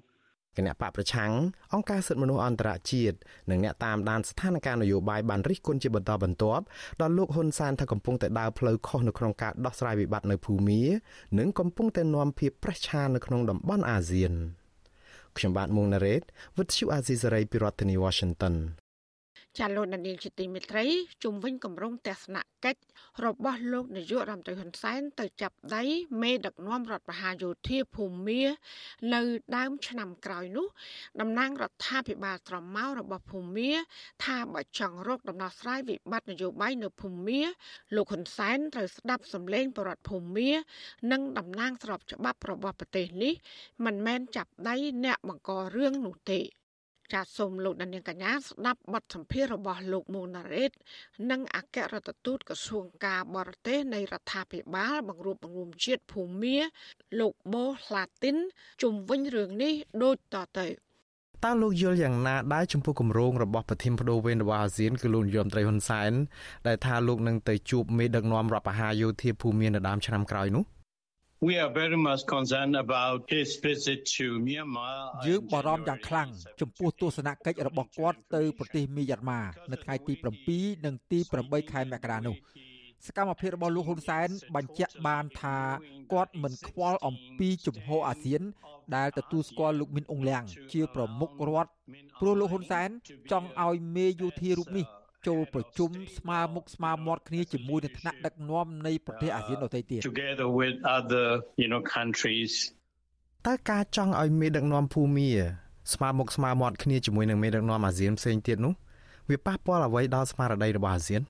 [0.57, 1.33] គណៈបកប្រឆាំង
[1.75, 3.17] អង្គការសិទ្ធិមនុស្សអន្តរជាតិ
[3.51, 6.65] និងអ្នកតាមដានស្ថានភាពនយោបាយបានរិះគន់ជាបន្តបន្ទាប់
[7.01, 10.81] ដល់លោកហ៊ុនសែនថាកំពុងតែដើរផ្លូវខុសនៅក្នុងការដោះស្រាយវិបត្តិនៅភូមា
[11.39, 14.35] និងកំពុងតែនាំភាពប្រេះឆានៅក្នុងតំបន់អាស៊ាន។
[15.39, 16.23] ខ្ញុំបាទមុងណារ៉េត
[16.57, 18.55] With you Azizi Saray ពីរដ្ឋធានី Washington
[19.59, 20.85] ចាលោកនាងជាទីមេត្រី
[21.23, 22.81] ជុំវិញគម្រោងទស្សនកិច្ច
[23.25, 25.83] របស់លោកនាយករដ្ឋមន្ត្រីហ៊ុនសែនទៅចាប់ដៃ
[26.23, 28.43] មេដឹកនាំរដ្ឋប្រហារយោធាភូមា
[29.15, 29.23] នៅ
[29.57, 30.67] ដើមឆ្នាំក្រោយនោះ
[31.21, 33.71] តំណាងរដ្ឋាភិបាលត្រមោរបស់ភូមា
[34.25, 37.41] ថាបើចង់រកដំណោះស្រាយវិបត្តិនយោបាយនៅភូមា
[37.97, 40.51] លោកហ៊ុនសែនត្រូវស្ដាប់សម្លេងបរដ្ឋភូមា
[41.13, 43.35] និងតំណាងស្របច្បាប់របស់ប្រទេសនេះ
[43.85, 46.41] មិនមែនចាប់ដៃអ្នកបង្ករឿងនោះទេ
[47.13, 50.73] ចាសសូមលោកដានៀងកញ្ញាស្ដាប់បទសម្ភាសន៍របស់លោកមូណារ៉េត
[51.31, 56.59] និងអគ្គរដ្ឋទូតក្រសួងការបរទេសនៃរដ្ឋាភិបាល បង្រួបបង្រួមជាតិភូមា
[57.21, 58.37] លោកបូហ្លាទីន
[58.83, 59.73] ជុំវិញរឿងនេះ
[60.03, 60.69] ដូចតទៅ
[61.45, 66.13] តើលោកយល់យ៉ាងណាដែរចំពោះគម្រោងរបស់ប្រធានបដូវវេនរបស់អាស៊ានគឺលោកនាយរដ្ឋមន្ត្រីហ៊ុនសែន
[66.67, 70.65] ដែលថាលោកនឹងទៅជួបមេដឹកនាំរដ្ឋបហាយោធាភូមានៅដើមឆ្នាំក្រោយនោះ
[71.39, 76.29] We are very much concerned about his visit to Myanmar យើងបារម្ភយ៉ាងខ្លាំង
[76.61, 80.15] ចំពោះទស្សនកិច្ចរបស់គាត់ទៅប្រទេសមីយ៉ាន់ម៉ានៅថ្ងៃទី
[80.49, 82.37] 7និងទី8ខែមករានោះ
[83.07, 85.59] សកម្មភាពរបស់លោកហ៊ុនសែនបញ្ជាក់បានថា
[86.13, 88.43] គាត់មិនខ្វល់អំពីជំហរអាស៊ាន
[88.97, 91.71] ដែលទទួលស្គាល់លោកមីនអ៊ុងលៀងជាប្រមុខរដ្ឋ
[92.21, 92.89] ព្រោះលោកហ៊ុនសែន
[93.33, 94.87] ចង់ឲ្យមេយោធារូបនេះ
[95.27, 101.27] ចូលប្រជុំស្មើមុខស្មើមាត់គ្នាជាមួយនឹងថ្នាក់ដឹកនាំនៃប្រទេសអាស៊ានដទៃទៀត together with other
[101.63, 102.53] you know countries
[103.47, 105.31] តើការចង់ឲ្យមេដឹកនាំភូមា
[105.95, 108.75] ស្មើមុខស្មើមាត់គ្នាជាមួយនឹងមេដឹកនាំអាស៊ានផ្សេងទៀតនោះ
[109.31, 111.23] វាប៉ះពាល់អ្វីដល់ស្មារតីរបស់អាស៊ាន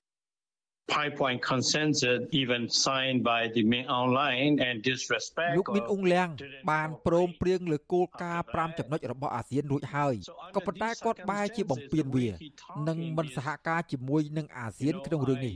[0.93, 6.29] five point consensus even signed by the Min Aung Hlaing and disrespect លោកមីនអ៊ុងលៀង
[6.71, 10.15] បានព្រមព្រៀងលើគោលការណ៍5ចំណុចរបស់អាស៊ានរួចហើយ
[10.55, 12.27] ក៏ប៉ុន្តែគាត់បែរជាបំពេញវា
[12.87, 15.55] និងមិនសហការជាមួយនឹងអាស៊ានក្នុងរឿងនេះ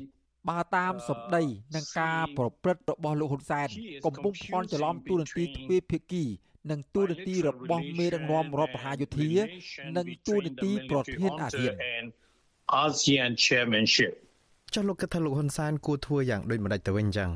[0.50, 1.44] បើតាមសម្ដី
[1.76, 3.68] នឹងការប្រព្រឹត្តរបស់លោកហ៊ុនសែន
[4.06, 6.26] កំពុងភ័ន្តច្រឡំទូនទីទ្វេភាគី
[6.72, 9.32] និងទូនទីរបស់មេដឹកនាំរដ្ឋបហាយោធា
[9.98, 11.74] និងទូនទីប្រធានអាស៊ាន
[12.84, 14.14] ASEAN chairmanship
[14.74, 17.30] ចុះលោកគិតថាលោកហ៊ុនសែនគួរធ្វើយ៉ាងដូចម្ដេចទៅវិញចឹង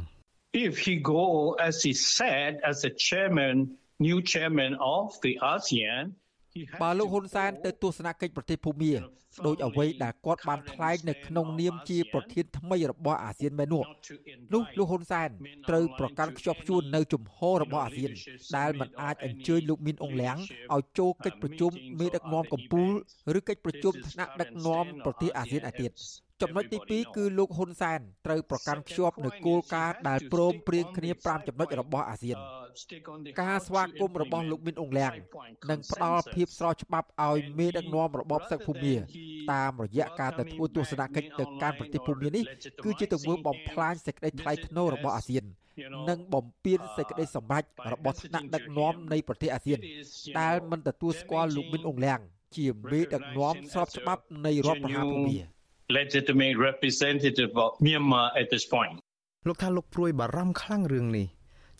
[0.66, 1.24] If he go
[1.68, 3.56] as he said as a chairman
[4.08, 6.04] new chairman of the ASEAN
[6.82, 8.94] បើលោកហ៊ុនសែនទៅទស្សនកិច្ចប្រទេសភូមា
[9.46, 13.84] ដោយអ្វីដែលគាត់បានថ្លែងនៅក្នុងនាមជាប្រធានថ្មីរបស់អាស៊ានមែននោះ
[14.54, 15.30] នោះលោកហ៊ុនសែន
[15.70, 18.12] ត្រូវប្រកាន់ខ្ជាប់ខ្ជួននៅជំហររបស់អាស៊ាន
[18.58, 20.38] ដែលមិនអាចអញ្ជើញលោកមីនអងលៀង
[20.76, 25.92] ឲ្យចូលកិច្ចប្រជុំមេដឹកនាំកម្ពុជាឬកិច្ចប្រជុំថ្នាក់ដឹកនាំប្រទេសអាស៊ានឯទៀត
[26.42, 32.38] ចំណុចទី2គឺលោកហ៊ុនសែនត្រូវប្រកាន់ខ្ជាប់នៅគោលការណ៍ដែលព្រមព្រៀងគ្នា5ចំណុចរបស់អាស៊ាន
[33.42, 35.14] ការស្វាគមន៍របស់លោកមីនអងលៀង
[35.70, 38.96] នឹងផ្ដល់ភាពស្រស់ច្បាប់ឲ្យមេដឹកនាំរបបសឹកភូមា
[39.52, 42.44] តាមរយៈការទៅធ្វើទស្សនកិច្ចទៅកាន់ប្រទេសភូមានេះ
[42.84, 45.44] គឺជាទង្វើបំផ្លាញសេចក្តីថ្លៃថ្នូររបស់អាស៊ាន
[46.10, 49.80] និងបំពានសេចក្តីសម្រេចរបស់ថ្នាក់ដឹកនាំនៃប្រទេសអាស៊ាន
[50.40, 52.20] ដែលមិនទទួលស្គាល់លោកមីនអងលៀង
[52.58, 55.55] ជាមេដឹកនាំស្របច្បាប់នៃរដ្ឋប្រហារភូមា
[55.90, 58.96] legitimate representative of Myanmar at this point
[59.48, 61.28] លោកថាលោកព្រួយបារម្ភខ្លាំងរឿងនេះ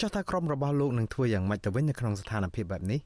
[0.02, 3.02] ចុះតើក្រុមរបស់លោកនឹងធ្វើយ៉ាងម៉េចទៅវិញនៅក្នុងស្ថានភាពបែបនេះ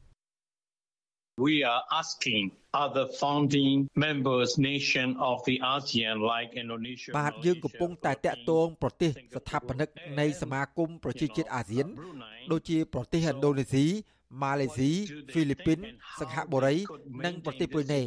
[1.46, 2.44] we are asking
[2.84, 11.88] other founding members nation of the ASEAN like Indonesia បាទយើងកំពុងតែតាក់ទងប្រទេសស្ថាបនិកនៃសមាគមប្រជាជាតិអាស៊ាន
[12.52, 13.86] ដូចជាប្រទេសឥណ្ឌូនេស៊ី
[14.42, 14.92] ម៉ាឡេស៊ី
[15.32, 15.80] ហ្វីលីពីន
[16.20, 16.76] សិង្ហបុរី
[17.26, 18.02] និងប្រទេសប្រ៊ុយណេ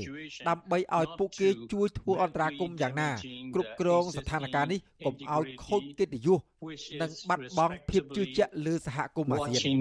[0.48, 3.11] ដើម្បីឲ្យពួកគេជួយធ្វើអន្តរាគមន៍យ៉ាងណា
[3.54, 6.40] គ្រប់គ្រងស្ថានភាពនេះកុំឲ្យខូចកិត្តិយស
[7.00, 9.76] និងបាត់បង់ភាពជឿជាក់លើសហគមន៍អាស៊ាន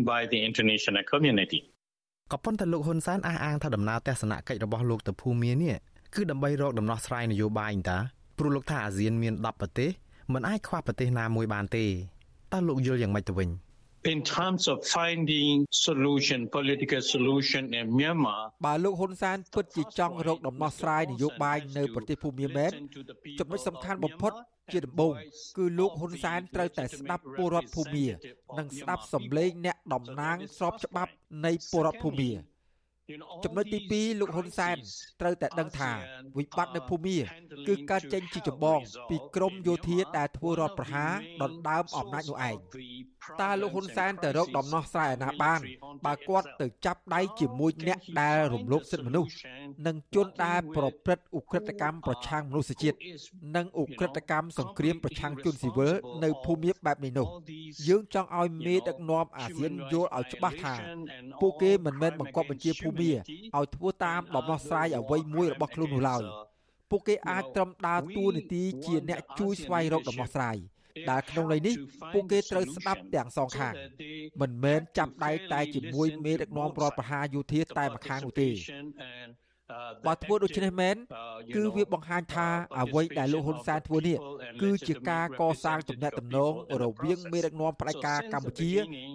[2.32, 5.76] ក៏ប៉ុន្តែលោកហ៊ុនសែនអះអាងថាដំណើរទស្សនកិច្ចរបស់លោកទៅភូមានេះ
[6.16, 7.98] គឺដើម្បីរកដំណោះស្រាយនយោបាយតា
[8.38, 9.90] ព្រោះលោកថាអាស៊ានមាន10ប្រទេស
[10.34, 11.86] មិនអាចខ្វះប្រទេសណាមួយបានទេ
[12.52, 13.50] តើលោកយល់យ៉ាងម៉េចទៅវិញ
[14.04, 22.72] in terms of finding solution political solution in Myanmar បើលោកហ៊ុនសែនពិតជាចង់រកដំណោះស្រាយនយោបាយនៅប្រទេសភូមាមែន
[23.40, 24.34] ចំណុចសំខាន់បំផុត
[24.72, 25.14] ជាដំបូង
[25.58, 28.08] គឺលោកហ៊ុនសែនត្រូវតែស្ដាប់ពលរដ្ឋភូមា
[28.58, 31.12] និងស្ដាប់សម្លេងអ្នកតំណាងស្របច្បាប់
[31.46, 32.32] នៃពលរដ្ឋភូមា
[33.46, 34.78] ចំណុចទី2លោកហ៊ុនសែន
[35.22, 35.92] ត្រូវតែដឹងថា
[36.38, 37.18] វិបត្តិនៅភូមា
[37.68, 42.56] គឺកើតចេញជាចម្បងពីក្រមយោធាដែលធ្វើរដ្ឋប្រហារដណ្ដើមអំណាចនោះឯង
[43.42, 45.60] តើលោកហ៊ុនសែនទៅរកដំណោះស្រាយណាបាន
[46.06, 49.32] បើគាត់ទៅចាប់ដៃជាមួយអ្នកដែលរំលោភសិទ្ធិមនុស្ស
[49.88, 52.98] និងជនដែលប្រព្រឹត្តឧក្រិដ្ឋកម្មប្រឆាំងមនុស្សជាតិ
[53.56, 55.94] និងឧក្រិដ្ឋកម្មសង្គ្រាមប្រឆាំងជនស៊ីវិល
[56.24, 57.28] នៅភូមិបែបនេះនោះ
[57.88, 60.76] យើងចង់ឲ្យមេដឹកនាំអាស៊ានយល់ឲ្យច្បាស់ថា
[61.42, 66.24] ពួកគេមិនមែនបង្កប់បញ្ជាភូមិឲ្យធ្វើតាមដំណោះស្រាយអ្វីមួយរបស់ខ្លួននោះឡើយ
[66.90, 70.58] ពួកគេអាចត្រឹមដើរតួនាទីជាអ្នកជួយស្វែងរកដំណោះស្រាយ
[71.10, 71.76] ដែលក្នុងន័យនេះ
[72.14, 73.74] ពួកគេត្រូវស្ដាប់ទាំងសងខាង
[74.42, 78.50] មិនមែនចាប់ដៃតែជាមួយមេដឹកនាំរដ្ឋប្រហារយោធាតែម្ខាងនោះទេ
[80.08, 80.96] បើធ្វើដូច្នេះមែន
[81.56, 82.48] គឺវាបង្ហាញថា
[82.80, 84.18] អ្វីដែលលោកហ៊ុនសែនធ្វើនេះ
[84.62, 86.54] គឺជាការកសាងទំនាក់ទំនង
[86.84, 88.72] រវាងមេដឹកនាំផ្ដាច់ការកម្ពុជា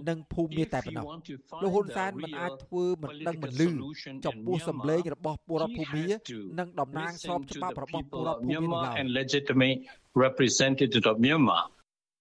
[0.08, 1.06] និងភូមិមាតែប៉ុណ្ណោះ
[1.62, 3.68] លោកហ៊ុនសែនមិនអាចធ្វើមិនដឹងមិនលឺ
[4.26, 6.06] ចំពោះសម្លេងរបស់ពលរដ្ឋភូមិមា
[6.58, 8.96] និងតំណាងស្របច្បាប់របស់ពលរដ្ឋភូមិមាឡើយ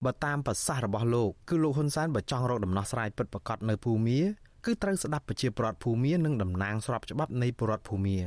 [0.06, 4.19] បើតាមប្រសាសន៍របស់លោកគឺលោកហ៊ុនសែនបើចង់រកដំណោះស្រាយពិតប្រាកដនៅភូមា
[4.65, 8.17] គឺត្រូវស្ដាប់ប្រជាពលរដ្ឋភូមានិងតំណាងស្របច្បាប់នៃពលរដ្ឋភូមា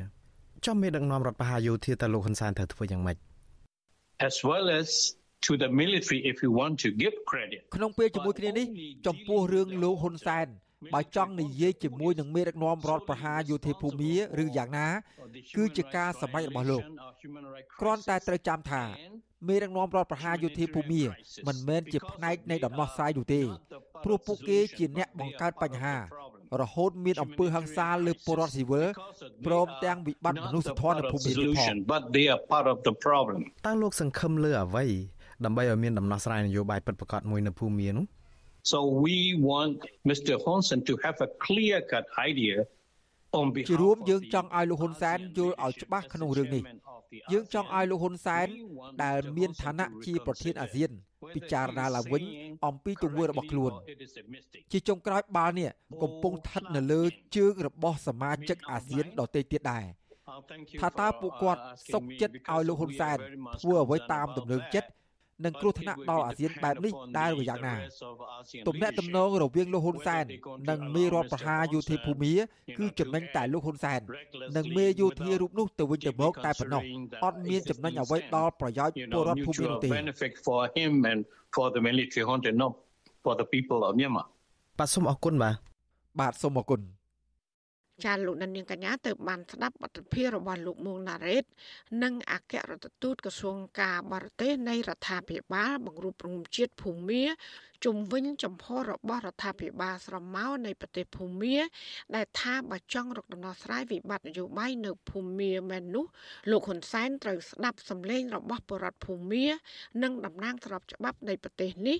[0.66, 3.16] ចំមេដឹកនាំរដ្ឋបហាយោធាតើលោកហ៊ុនសែនត្រូវធ្វើយ៉ាងម៉េច
[4.28, 4.88] as well as
[5.46, 8.66] to the military if you want to give credit ក្នុងពេលជាមួយគ្នានេះ
[9.06, 10.46] ចំពោះរឿងលោកហ៊ុនសែន
[10.94, 14.88] បើចង់និយាយជាមួយនឹងមេដឹកនាំរដ្ឋប្រហារយោធាភូមាឬយ៉ាងណា
[15.56, 16.82] គឺជាការសម្រេចរបស់លោក
[17.80, 18.82] គ្រាន់តែត្រូវចាំថា
[19.46, 21.02] មេដឹកនាំរដ្ឋប្រហារយោធាភូមា
[21.46, 23.42] មិនមែនជាផ្នែកនៃដំណោះស្រាយនោះទេ
[24.04, 25.96] ព្រោះពួកគេជាអ្នកបង្កើតបញ្ហា
[26.60, 28.88] រហូតមានអំពើហិង្សាលើពលរដ្ឋស៊ីវិល
[29.46, 31.74] ព្រមទាំងវិបត្តិមនុស្សធម៌នៅភូមិទៀតផង
[33.66, 34.84] តើលោកសង្ឃឹមលើអ្វី
[35.44, 38.06] ដើម្បីឲ្យមានដំណោះស្រាយនយោបាយពិតប្រាកដមួយនៅភូមិនោះ
[38.72, 39.18] So we
[39.50, 39.78] want
[40.10, 40.34] Mr.
[40.44, 42.56] Honson to have a clear cut idea
[43.68, 46.62] ជារួមយើងចង់ឲ្យលោកហ៊ុនសែនយល់ឲ្យច្បាស់ក្នុងរឿងនេះ
[47.32, 48.46] យើងចង់ឲ្យលោកហ៊ុនសែន
[49.04, 50.90] ដែលមានឋានៈជាប្រធានអាស៊ាន
[51.34, 52.22] ពិចារណាឡើងវិញ
[52.66, 53.72] អំពីទង្វើរបស់ខ្លួន
[54.72, 55.70] ជាចុងក្រោយបាល់នេះ
[56.02, 57.02] កំពុងស្ថិតនៅលើ
[57.36, 59.84] ជើងរបស់សមាជិកអាស៊ានដទៃទៀតដែរ
[60.80, 61.62] ថាតើពួកគាត់
[61.92, 63.18] សុខចិត្តឲ្យលោកហ៊ុនសែន
[63.60, 64.88] ធ្វើអ្វីតាមទំនឹងចិត្ត
[65.44, 67.74] និងគ្រោះថ្នាក់ដល់អាស៊ានបែបនេះដែលយ៉ាងណា
[68.68, 70.24] ទំនាក់ទំនងរវាងលោកហ៊ុនសែន
[70.70, 72.34] និងមេរដ្ឋប្រហារយោធាភូមា
[72.78, 74.00] គឺចំណេញតែលោកហ៊ុនសែន
[74.56, 76.82] និងមេយោធារូបនោះទៅវិញទៅមកតែប៉ុណ្ណោះ
[77.24, 79.88] អត់មានចំណេញអ្វីដល់ប្រយោជន៍ពលរដ្ឋភូមិនោះទេ
[81.56, 82.72] for the military hunter not
[83.24, 84.26] for the people of Myanmar
[84.78, 85.54] បាទសូមអរគុណបាទ
[86.20, 86.80] បាទសូមអរគុណ
[88.04, 91.44] ចាលោកនាងកញ្ញាទៅបានស្ដាប់បទភិរបស់លោកមួងណារ៉េត
[92.02, 97.24] និងអគ្គរដ្ឋទូតក្រសួងការបរទេសនៃរដ្ឋាភិបាលបង្រួបរងំជាតិភូមា
[97.84, 101.56] ជំវិញចំហរបស់រដ្ឋាភិបាលស្រមោលនៃប្រទេសភូមា
[102.14, 106.06] ដែលថាបើចង់រកដំណោះស្រាយវិបត្តិនយោបាយនៅភូមាមែននោះ
[106.50, 109.46] លោកហ៊ុនសែនត្រូវស្ដាប់សម្លេងរបស់ពលរដ្ឋភូមា
[110.02, 111.98] និងតំណាងស្របច្បាប់នៃប្រទេសនេះ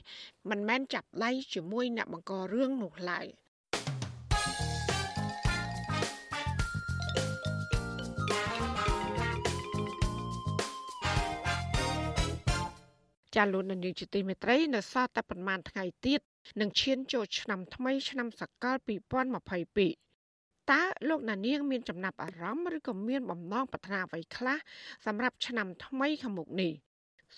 [0.51, 3.29] មិនមែនចាប់ដៃជាមួយអ្នកបង្ករឿងនោះឡើយ។
[13.38, 16.20] ចាលោកនាយកជាទីមេត្រីនៅសល់តែប្រហែលថ្ងៃទៀត
[16.61, 18.77] នឹងឈានចូលឆ្នាំថ្មីឆ្នាំសកល
[19.94, 24.59] 2022តើលោកណានៀងមានចំណាប់អារម្មណ៍ឬក៏មានបំណងប្រាថ្នាអ្វីខ្លះ
[25.07, 26.72] សម្រាប់ឆ្នាំថ្មីខាងមុខនេះ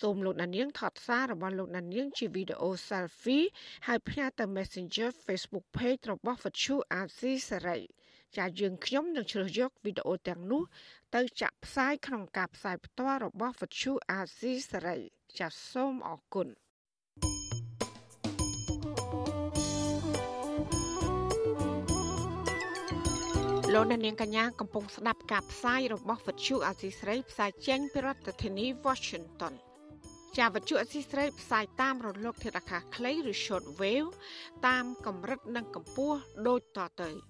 [0.00, 3.44] សូមលោកណានៀងថតសាររបស់លោកណានៀងជាវីដេអូ selfie
[3.86, 7.78] ហើយផ្ញើទៅ Messenger Facebook page របស់ Fachu RC សេរី
[8.36, 10.62] ចាយើងខ្ញុំនឹងជ្រើសយកវីដេអូទាំងនោះ
[11.14, 14.40] ទៅចាក់ផ្សាយក្នុងការផ្សាយផ្ទាល់របស់ Fachu RC
[14.70, 14.98] សេរី
[15.38, 16.48] ចាសសូមអរគុណ
[23.74, 29.54] លោកអ្នកនាងកញ្ញាកំពុងស្ដាប់ការផ្សាយរបស់វិទ្យុអាស៊ីស្រីផ្សាយចេញពីរដ្ឋធានី Washington
[30.38, 34.10] ចាវិទ្យុអាស៊ីស្រីផ្សាយតាមរលកធាតុអាកាសខ្លីឬ short wave
[34.66, 37.29] តាមកម្រិតនិងកម្ពស់ដូចតទៅ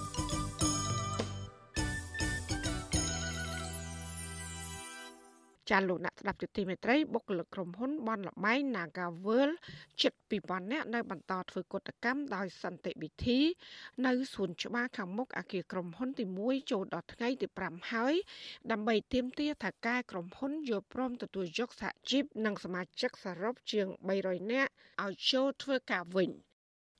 [5.71, 9.49] ចាលោកអ្នកស្ដាប់ទទីមេត្រីបុគ្គលិកក្រុមហ៊ុនបនលបែង Nagavel
[10.01, 13.39] ជិត2000នាក់នៅបន្តធ្វើកតកម្មដោយសន្តិវិធី
[14.05, 18.13] នៅសួនច្បារខាងមុខអគារក្រុមហ៊ុនទី1ចូលដល់ថ្ងៃទី5ហើយ
[18.71, 23.87] ដើម្បីទាមទារថាការក្រុមហ៊ុនយល់ព្រមទទួលយកសហជីពនិងសមាជិកសរុបជាង
[24.19, 24.71] 300នាក់
[25.03, 26.29] ឲ្យចូលធ្វើការវិញ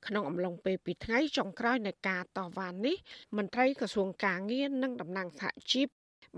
[0.06, 2.96] ក្នុងអំឡុងពេលពីថ្ងៃចុងក្រោយនៃការតវ៉ានេះ
[3.36, 5.88] មន្ត្រីក្រសួងកាងារនិងតំណាងសហជីព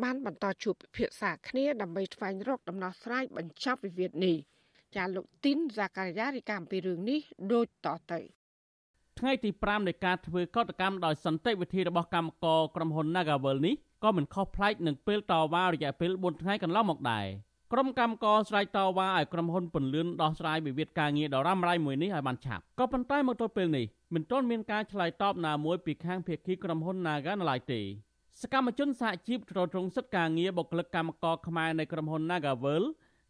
[0.02, 4.36] បានបន្តជួបពិភាក្សាគ្នាដើម្បីស្វែងរកដំណោះស្រាយបញ្ចប់វិវាទនេះ
[4.96, 7.20] ចាលោកទីនហ្សាការីយ៉ារីកាអំពីរឿងនេះ
[7.52, 8.20] ដូចតទៅ
[9.18, 27.80] ថ្ងៃទី5នៃការធ្វើកតកម្មដោយសន្តិវិធីរបស់កម្មករក្រុមហ៊ុន Nagavel នេះក៏មិនខុសប្លែកនឹងពេលតវ៉ារយៈពេល4ថ្ងៃកន្លងមកដែរកក្រុមកម្មករស្រែកតវ៉ាឲ្យក្រុមហ៊ុនពន្លឿនដោះស្រាយវិវាទការងារដ៏រ៉ាំរ៉ៃមួយនេះឲ្យបានឆាប់ក៏ប៉ុន្តែមកទល់ពេលនេះមិនទាន់មានការឆ្លើយតបណាមួយពីខាងភាគីក្រុមហ៊ុន Naga នៅឡើយទេ
[28.42, 32.84] សកម្មជនសហជីពទ្រទ្រង់សិទ្ធិការងារបុគ្គលិកកម្មករខ្មែរនៃក្រុមហ៊ុន Nagavel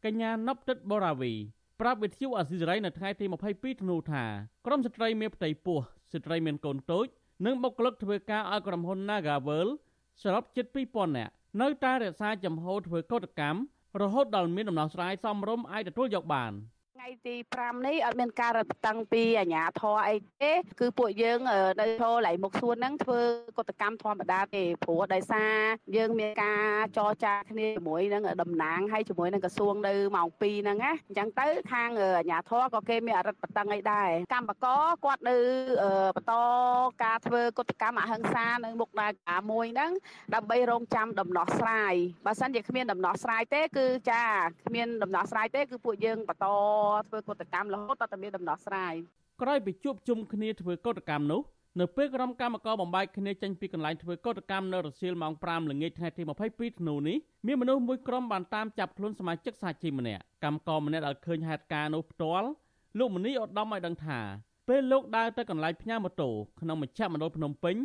[0.05, 1.33] កញ្ញាណប់ទឹកបូរ៉ាវី
[1.81, 4.25] ប្រាប់វិទ្យុអាស៊ីសេរីនៅថ្ងៃទី22ធ្នូថា
[4.67, 5.79] ក្រុមស្ត្រីមានផ្ទៃពោះ
[6.13, 7.07] ស្ត្រីមានកូនតូច
[7.47, 9.69] និងបុគ្គលិកធ្វើការឲ្យក្រុមហ៊ុន Nagavel
[10.23, 13.61] សរុបជិត2000នាក់នៅតែរក្សាចំហធ្វើកោតកម្ម
[14.03, 16.53] រហូតដល់មានដំណោះស្រាយសមរម្យអាចទទួលយកបាន។
[17.05, 21.39] ថ្ងៃទី5នេះអត់មានការរឹតបន្តឹងពីអាជ្ញាធរអីទេគឺពួកយើង
[21.81, 23.21] នៅចូលឡៃមុខសួនហ្នឹងធ្វើ
[23.59, 25.55] កតកម្មធម្មតាទេព្រោះដោយសារ
[25.97, 26.65] យើងមានការ
[26.97, 34.67] ចរចាគ្នាជាមួយនឹងតំណាងហើយជាមួយនឹងក្រសួងនៅម៉ោង2ហ្នឹងណាអញ្ចឹងទៅខាងអាជ្ញាធរក៏គេមានអរិតបន្តឹងអីដែរកម្មបក
[35.05, 35.37] គាត់នៅ
[36.17, 36.35] បន្ត
[37.05, 39.93] ការធ្វើកតកម្មអហិង្សានៅមុខដាកាមួយហ្នឹង
[40.35, 41.95] ដើម្បីរងចាំដំណោះស្រាយ
[42.27, 44.25] បើសិនជាគ្មានដំណោះស្រាយទេគឺចា
[44.67, 46.47] គ្មានដំណោះស្រាយទេគឺពួកយើងបន្ត
[47.09, 48.95] ធ្វើកតកម្មរហូតដល់តែមានដំណោះស្រាយ
[49.43, 51.43] ក្រោយពីជួបជុំគ្នាធ្វើកតកម្មនោះ
[51.81, 62.49] នៅពេលក្រុមកម្មការបំបាយគ្នាចេញពីកន្លែងធ្វើកតកម្មនៅរសៀលម៉ោង5ល្ងាចថ្ងៃទី22ធ្នូនេះមានមនុស្សមួយក្រុមបានតាមចាប់ខ្លួនសមាជិកសហជីពម្នាក់កម្មករម្នាក់ដែលឃើញហេតុការណ៍នោះផ្ទាល់
[62.99, 64.21] លោកមនីឧត្តមឲ្យដឹងថា
[64.69, 66.31] ពេលលោកដើរទៅកន្លែងផ្ញើម៉ូតូ
[66.61, 67.77] ក្នុងមជ្ឈមណ្ឌលភ្នំពេញ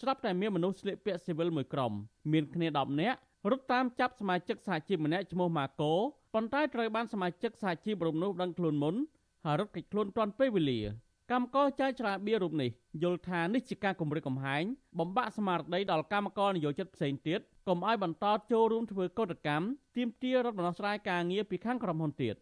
[0.00, 1.92] ស្រាប់តែមានមនុស្សស្លៀកពាក់ស៊ីវិលមួយក្រុម
[2.32, 3.18] មានគ្នា10នាក់
[3.50, 5.92] រត់តាមចាប់សមាជិកសហជីពម្នាក់ឈ្មោះម៉ាកូ
[6.34, 8.94] ប៉ុន្តែត្រូវបានសមាជិកសហជីពរំនោះដឹងខ្លួនមុន
[9.44, 10.80] ហើយរត់គេចខ្លួនទាន់ពេលវេលា
[11.32, 12.70] កម្មករចៅច្រាបៀរូបនេះ
[13.02, 14.64] យល់ថានេះជាការគម្រិតកំហែង
[14.98, 22.34] បំបាក់ស្មារតីដល់កម្មករនយោជិតផ្សេងទៀតកុំឲ្យបន្តចូលរួមធ្វើកតកម្មទាមទាររដ្ឋដំណោះស្រាយការងារពីខាងក្រុមហ៊ុនទៀត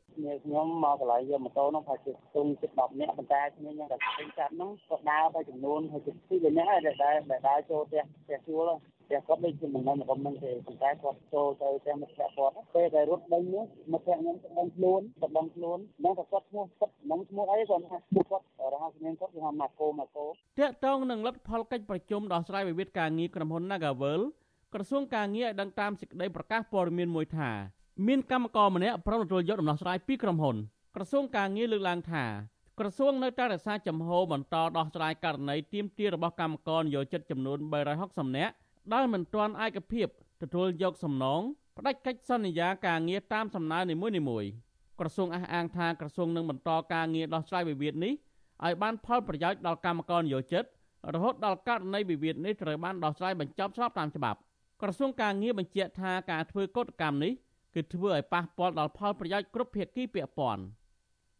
[0.45, 8.71] ខ្ញុំមកកន្លែងយកម៉ូតូនោះប្រហែលជាទុំជិត10នាក់ប៉ុន្តែខ្ញុំยังតែឃើញចាប់ហ្នឹងក៏ដើរទៅចំនួនហើយជិត2នាក់ដែលដែលដើរចូលផ្ទះផ្ទះជួល
[9.11, 20.25] តែគាត់ដូចជាមិននៅមកមិនទេប៉ុន្តែគាត់ចូលទៅផ្ទះមិត្តភក្តិគាត់ពេលដែលរត់ដេញនោះមិត្តភក្តិខ្ញុំក៏ដឹងខ្លួនក៏ដឹងខ្លួនហ្នឹងក៏គាត់ឈ្មោះគាត់មិនឈ្មោះអីគាត់ថាឈ្មោះគាត់រហ័សនាមគាត់គឺថាម៉ាកូម៉ាកូ
[20.61, 24.21] តាក់ទងនឹងលទ្ធផលកិច្ចប្រជុំដោះស្រាយវិវាទការងារក្រុមហ៊ុន Nagavel
[24.75, 27.51] ក្រសួងការងារឲ្យដឹងតាមសេចក្តីប្រកាសព័ត៌មានមួយថា
[28.07, 30.57] មានកម្មករម្នាក់ប្រំទទួលយកដំណោះស្រាយពីក្រុមហ៊ុន
[30.97, 32.25] ក្រសួងការងារលើកឡើងថា
[32.79, 37.59] ក្រសួងនៅតែរក្សាចំហបន្តដោះស្រាយករណីទាមទាររបស់កម្មករនយោជិតចំនួន
[37.97, 38.55] 360នាក់
[38.93, 40.09] ដែលមិនទាន់ឯកភាព
[40.43, 41.43] ទទួលយកសំណង
[41.79, 43.97] ផ្ដាច់កិច្ចសន្យាការងារតាមសំណើនី
[44.29, 44.49] មួយៗ
[45.01, 48.13] ក្រសួងអះអាងថាក្រសួងនឹងបន្តការងារដោះស្រាយវិវាទនេះ
[48.65, 50.65] ឲ្យបានផលប្រយោជន៍ដល់កម្មករនយោជិត
[51.15, 54.39] រហូតដល់ករណីវិវាទនេះត្រូវបានដោះស្រាយបញ្ចប់ស្របតាមច្បាប់
[54.83, 57.33] ក្រសួងការងារបញ្ជាក់ថាការធ្វើកតកម្មនេះ
[57.75, 60.65] គឺធ្វើឲ្យប៉ះពាល់ដល់ផលប្រយោជន៍គ្រប់ភាគីពាក់ព័ន្ធ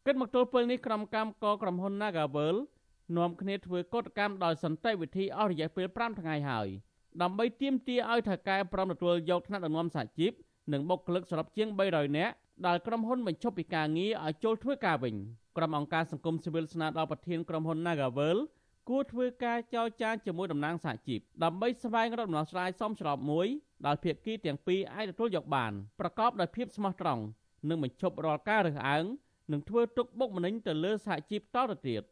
[0.07, 2.57] គិតមកទល់ពេលនេះក្រុមកម្មករក្រុមហ៊ុន Nagavel
[3.17, 6.69] នាំគ្នាធ្វើកតកម្មដោយសន្តិវិធីអស់រយៈពេល5ថ្ងៃហើយ
[7.23, 10.33] ដើម្បីទាមទារឲ្យថៅកែប្រំទទួលយកថ្នាក់ដឹកនាំសហជីព
[10.73, 12.35] និងបុគ្គលិកសរុបជាង300នាក់
[12.67, 15.15] ដែលក្រុមហ៊ុនបញ្ឈប់ពីការងារឲ្យចូលធ្វើការវិញ
[15.57, 18.39] ក្រុមអង្គការសង្គមស៊ីវិលស្នើដល់ប្រធានក្រុមហ៊ុន Nagavel
[18.89, 23.47] គួរធ្វើការចរចាជាមួយតំណាងសហជីពដើម្បីស្វែងរកដំណោះស្រាយសមស្របមួយ
[23.87, 27.23] ដែលភាគីទាំងពីរអាចទទួលយកបានប្រកបដោយភាពស្មោះត្រង់
[27.69, 29.05] និងបញ្ឈប់រាល់ការរើសអើង
[29.53, 32.03] និងធ្វើទុកបុកម្នេញទៅលើសហជីពតទៅទៀត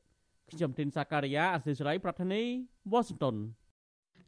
[0.50, 2.42] ខ្ញុំទីនសាការីយ៉ាអសិសរីប្រធានី
[2.92, 3.36] វ៉ាស៊ីនតោន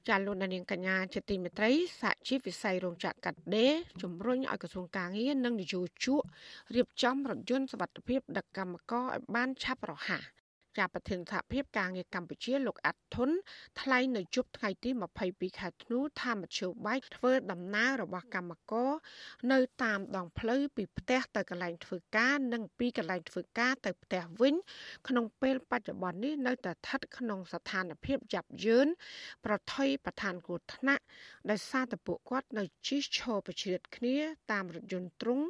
[0.09, 6.23] ចាលោកនាងកញ្ញាជាទីមេត្រីសហជីពវិស័យរោងចក្រកាត់ដេរជំរុញឲ្យក្រសួងការងារនិងនយោជក
[6.75, 10.23] រៀបចំរថយន្តសវត្ថិភាពដឹកកម្មករឲ្យបានឆាប់រហ័ស
[10.79, 13.31] ចាប់ប្រធានសហភាពការងារកម្ពុជាលោកអាត់ធុន
[13.81, 14.91] ថ្លែងនៅជប់ថ្ងៃទី
[15.25, 18.91] 22ខែធ្នូថាមជ្ឈបាយធ្វើដំណើររបស់កម្មករ
[19.53, 24.55] នៅតាមដងផ្លូវពីផ្ទះទៅកន្លែងធ្វើការនិងពីកន្លែងធ្វើការទៅផ្ទះវិញ
[25.09, 28.89] ក្នុងពេលបច្ចុប្បន្ននេះនៅតែស្ថិតក្នុងស្ថានភាពយ៉ាប់យ៉ឺន
[29.45, 31.03] ប្រថុយប្រឋានគ្រោះថ្នាក់
[31.51, 34.17] ដោយសារតែពួកគាត់នៅជិះឈរប្រជ្រៀតគ្នា
[34.53, 35.41] តាមរថយន្តទ្រុង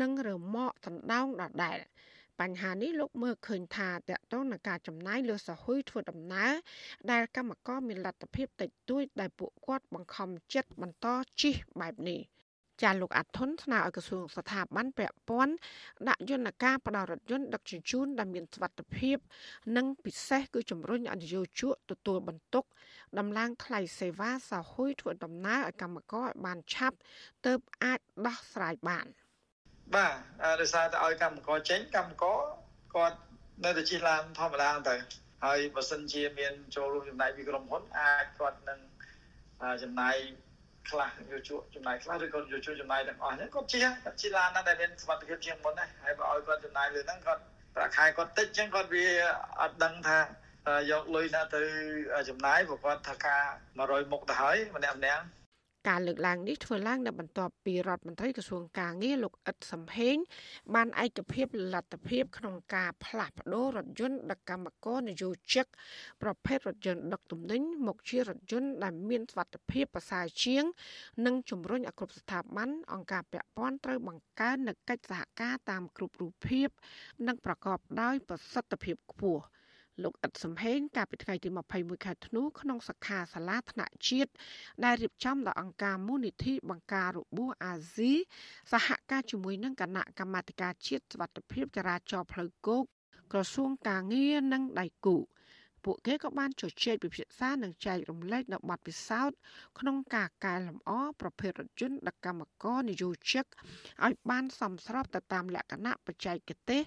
[0.00, 1.78] និងរមាក់ដណ្ដោងដដែល។
[2.40, 6.52] បញ្ហានេះលោកមើលឃើញថាតកតងនឹងការចំណាយលើសហុយធ្វើដំណើរ
[7.10, 11.06] ដែលកម្មករមានលទ្ធភាពតិចតួចដែលពួកគាត់បង្ខំចិត្តបន្ត
[11.40, 12.20] ជិះបែបនេះ
[12.82, 15.54] ចាលោកអាត់ធុនស្នើឲ្យក្រសួងស្ថាប័នពាក់ព័ន្ធ
[16.08, 19.16] ដាក់យន្តការផ្ដល់រថយន្តដឹកជញ្ជូនដែលមានសុវត្ថិភាព
[19.76, 22.64] និងពិសេសគឺជំរុញអនុយោជកទទួលបន្ទុក
[23.18, 26.96] ដំឡើងថ្លៃសេវាសហុយធ្វើដំណើរឲ្យកម្មករឲ្យបានឆាប់
[27.46, 29.06] ទើបអាចដោះស្រាយបាន។
[29.94, 30.14] បាទ
[30.60, 32.40] ដោយសារតែឲ្យកម្មករចេញកម្មករ
[32.94, 33.18] គាត់
[33.64, 34.94] នៅតែជិះឡានធម្មតាទៅ
[35.44, 38.78] ហើយបើសិនជាមានចូលរួមចំណាយពីក្រុមហ៊ុនអាចគាត់នឹង
[39.82, 40.16] ចំណាយ
[40.90, 47.42] ខ្លះយោជកចំណាយខ្លះឬក៏យោជកចំណាយទាំងអស់ហ្នឹងគាត់ជិះគាត់ជិះឡានណាដែលមានសុវត្ថិភាពជាងមុនដែរហើយបើឲ្យគាត់ចំណាយលើហ្នឹងគាត់
[47.74, 49.04] ប្រាក់ខែគាត់តិចចឹងគាត់វា
[49.60, 50.18] អត់ដឹងថា
[50.90, 51.62] យកលុយណាទៅ
[52.28, 53.42] ចំណាយព្រោះគាត់ថាការ
[53.76, 55.22] 100មុខទៅហើយម្នាក់ម្នាក់
[55.88, 60.16] ការលើកឡើងនេះធ្វើឡើងនៅបន្ទាប់ពីរដ្ឋមន្ត្រីក្រសួងកាងារលោកអ៊ិតសំហេង
[60.74, 65.66] បានឯកភាពលទ្ធភាពក្នុងការផ្លាស់ប្តូររថយន្តដឹកកម្មករនយោជិក
[66.22, 70.64] ប្រភេទរថយន្តដឹកទំនិញមកជារថយន្តដែលមានសុវត្ថិភាពប្រសើរជាង
[71.26, 76.68] និងជំរុញឲ្យគ្រប់ស្ថាប័នអង្គការពាក់ព័ន្ធត្រូវបង្កើននូវកិច្ចសហការតាមគ្រប់រូបភាព
[77.26, 79.42] និងប្រកបដោយប្រសិទ្ធភាពខ្ពស់។
[80.02, 84.30] លោកអ៊ិតសំហេងកាលពីថ្ងៃទី21ខែធ្នូក្នុងសខាសាលាថ្នាក់ជាតិ
[84.84, 88.12] ដែលរៀបចំដោយអង្គការមូលនិធិបង្ការរបួសអាស៊ី
[88.72, 92.84] សហការជាមួយនឹងគណៈកម្មាធិការជាតិសុវត្ថិភាពចរាចរណ៍ផ្លូវគោក
[93.32, 95.16] ក្រសួងកាងារនិងដៃគូ
[95.84, 99.36] ពួកគេក៏បានជជែកពិភាក្សានិងចែករំលែកនៅបទពិសោធន៍
[99.78, 103.44] ក្នុងការកែលម្អប្រភេទរថយន្តដឹកកម្មករនិយោជិក
[104.04, 106.82] ឲ្យបានសមស្របទៅតាមលក្ខណៈបច្ចេកទេស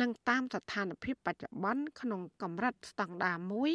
[0.00, 3.70] និងតាមស្ថានភាពបច្ចុប្បន្នក្នុងកម្រិតស្តង់ដារមួយ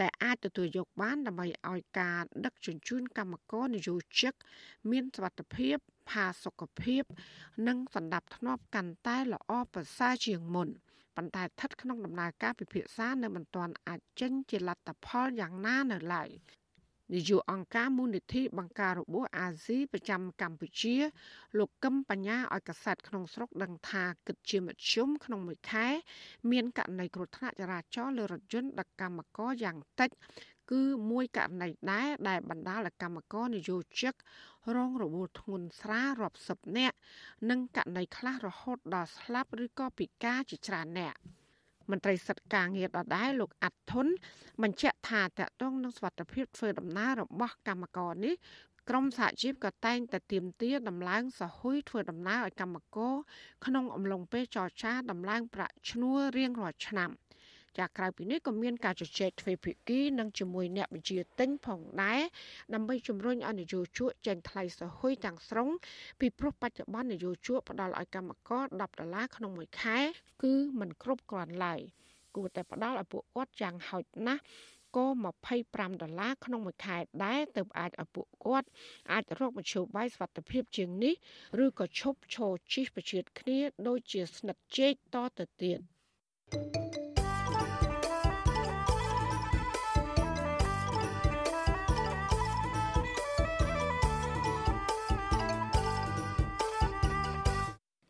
[0.00, 4.34] ដែលអាចទទួលយកបានដើម្បីឲ្យការដឹកជញ្ជូនកម្មករនយោជិក
[4.90, 5.76] មានសុវត្ថិភាព
[6.10, 7.02] ផាសុកភាព
[7.68, 10.68] និងសន្តិភាពកាន់តែល្អប្រសើរជាងមុន
[11.16, 16.30] ប៉ុន្តែស្ថិតក្នុងដំណើរការពិភាក្សានៅមិនទាន់អាចចេញជាលទ្ធផលយ៉ាងណានៅឡើយ
[17.14, 20.96] នាយកអង្គការមូលនិធិបង្ការរបួសអាស៊ីប្រចាំកម្ពុជា
[21.58, 25.86] លោកកឹមបញ្ញាឲ្យកសែតក្នុងស្រុកដឹងថាគិតជាមធ្យមក្នុងមួយខែ
[26.50, 30.10] មានករណីគ្រោះថ្នាក់ចរាចរណ៍លើរថយន្តដឹកកម្មករយ៉ាងតិច
[30.70, 34.14] គឺមួយករណីដែរដែលបណ្ដាលឲ្យកម្មករនយោជិក
[34.76, 36.96] រងរបួសធ្ងន់ស្រាលរាប់សិបនាក់
[37.50, 41.18] និងករណីខ្លះរហូតដល់ស្លាប់ឬក៏ពិការជាច្រើននាក់។
[41.90, 44.06] មន្ត្រីសិទ្ធិការងារដដែលលោកអាត់ធុន
[44.62, 48.34] បញ្ជាក់ថាតកតងនឹងសវត្ថភាពធ្វើដំណើររបស់កម្មករនេះ
[48.88, 53.14] ក្រមសហជីពក៏តែងតែទៀមទាដំឡើងសហុយធ្វើដំណើរឲ្យកម្មករ
[53.66, 57.10] ក្នុងអំឡុងពេលចរចាដំឡើងប្រាក់ឈ្នួលរៀងរាល់ឆ្នាំ។
[57.78, 62.20] ចាក្រៅពីនេះក៏មានការជជែកទ្វេភាគីនិងជាមួយអ្នកបញ្ជាទិញផងដែរ
[62.74, 65.68] ដើម្បីជំរុញឲ្យនយោជកចេញថ្លៃសហុយទាំងស្រុង
[66.20, 69.98] ពីព្រោះបច្ចុប្បន្ននយោជកផ្ដល់ឲ្យកម្មករ10ដុល្លារក្នុងមួយខែ
[70.42, 71.80] គឺមិនគ្រប់គ្រាន់ឡើយ
[72.36, 74.42] គួរតែផ្ដល់ឲ្យពួកគាត់យ៉ាងហោចណាស់
[74.96, 75.06] ក៏
[75.52, 78.68] 25ដុល្លារក្នុងមួយខែដែរទើបអាចឲ្យពួកគាត់
[79.12, 81.14] អាចរកមធ្យោបាយសុវត្ថិភាពជាងនេះ
[81.64, 83.58] ឬក៏ឈប់ឈរជិះប្រជៀតគ្នា
[83.88, 85.78] ដូចជាស្និទ្ធជែកតទៅទៀត
[86.52, 86.81] thank you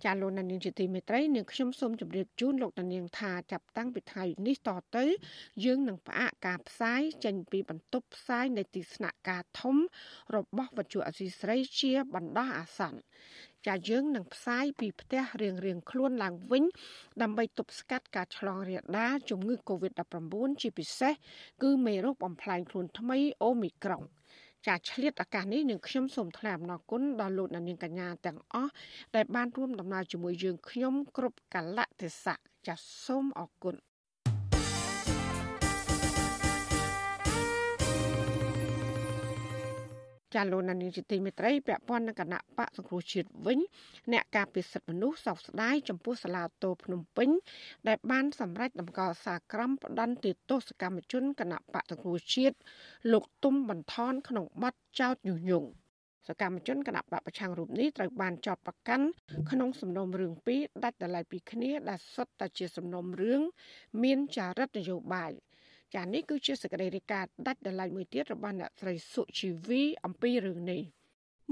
[0.04, 5.04] ចាលោកនាងជាទីមេត្រីនាងខ្ញុំសូមជម្រាបជូនលោកនាងថាចាប់តាំងពីថ្ងៃនេះតទៅ
[5.64, 9.76] យើងនឹងផ្អាកការផ្សាយចេញពីបន្ទប់ផ្សាយនៃទីស្នាក់ការធំ
[10.36, 13.00] របស់វិទ្យុអសីស្រីជាបណ្ដោះអាសន្ន
[13.66, 16.64] ចាយើងនឹងផ្សាយពីផ្ទះរៀងរៀងខ្លួនឡើងវិញ
[17.22, 20.24] ដើម្បីទប់ស្កាត់ការឆ្លងរាលដាលជំងឺ Covid-19
[20.62, 21.14] ជាពិសេស
[21.62, 24.02] គឺមេរោគបំផ្លាញខ្លួនថ្មីអូមីក្រុង
[24.66, 28.72] ចាឆ្លៀតឱកាសនេះនឹងខ្ញុំសូមថ្លែងអំណរគុណដល់លោកនាងកញ្ញាទាំងអស់
[29.16, 33.74] ដែលបានរួមដំណើរជាមួយយើងខ្ញុំគ្រប់កលៈទេសៈចាសូមអរគុណ
[40.34, 43.58] ចាលោកនានីជាទីមេត្រីពាក់ព័ន្ធនឹងគណៈបកសង្គ្រោះជាតិវិញ
[44.12, 47.28] អ្នកការពិសិដ្ឋមនុស្សសោកស្ដាយចំពោះសាលាតោភ្នំពេញ
[47.88, 52.56] ដែលបានសម្រេចតម្កល់សាក្រមផ្ដន្ទាទោសកម្មជនគណៈបកសង្គ្រោះជាតិ
[53.12, 55.68] លោកទុំបន្ថនក្នុងបទចោទញុះញង់
[56.28, 59.06] សកម្មជនគណៈបកប្រឆាំងរូបនេះត្រូវបានចោទប្រកាន់
[59.50, 63.40] ក្នុងសំណុំរឿងពីរដាច់ដライពីគ្នាដែលសុទ្ធតែជាសំណុំរឿង
[64.02, 65.32] មានចារិតនយោបាយ
[65.94, 70.82] ចានេះគឺជាសកម្មភាពការដាច់ដライមួយទៀតរបស់អ្នកស្រីសុជីវីអំពីរឿងនេះ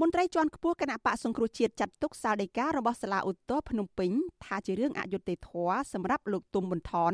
[0.01, 4.11] មន្ត្រីជាន់ខ្ពស់គណៈបកសង្គ្រោះជាតិចាត់ទុកសាលដីការបស់សាលាឧទ្ធរភ្នំពេញ
[4.45, 7.13] ថាជារឿងអយុត្តិធម៌សម្រាប់លោកទុំប៊ុនថន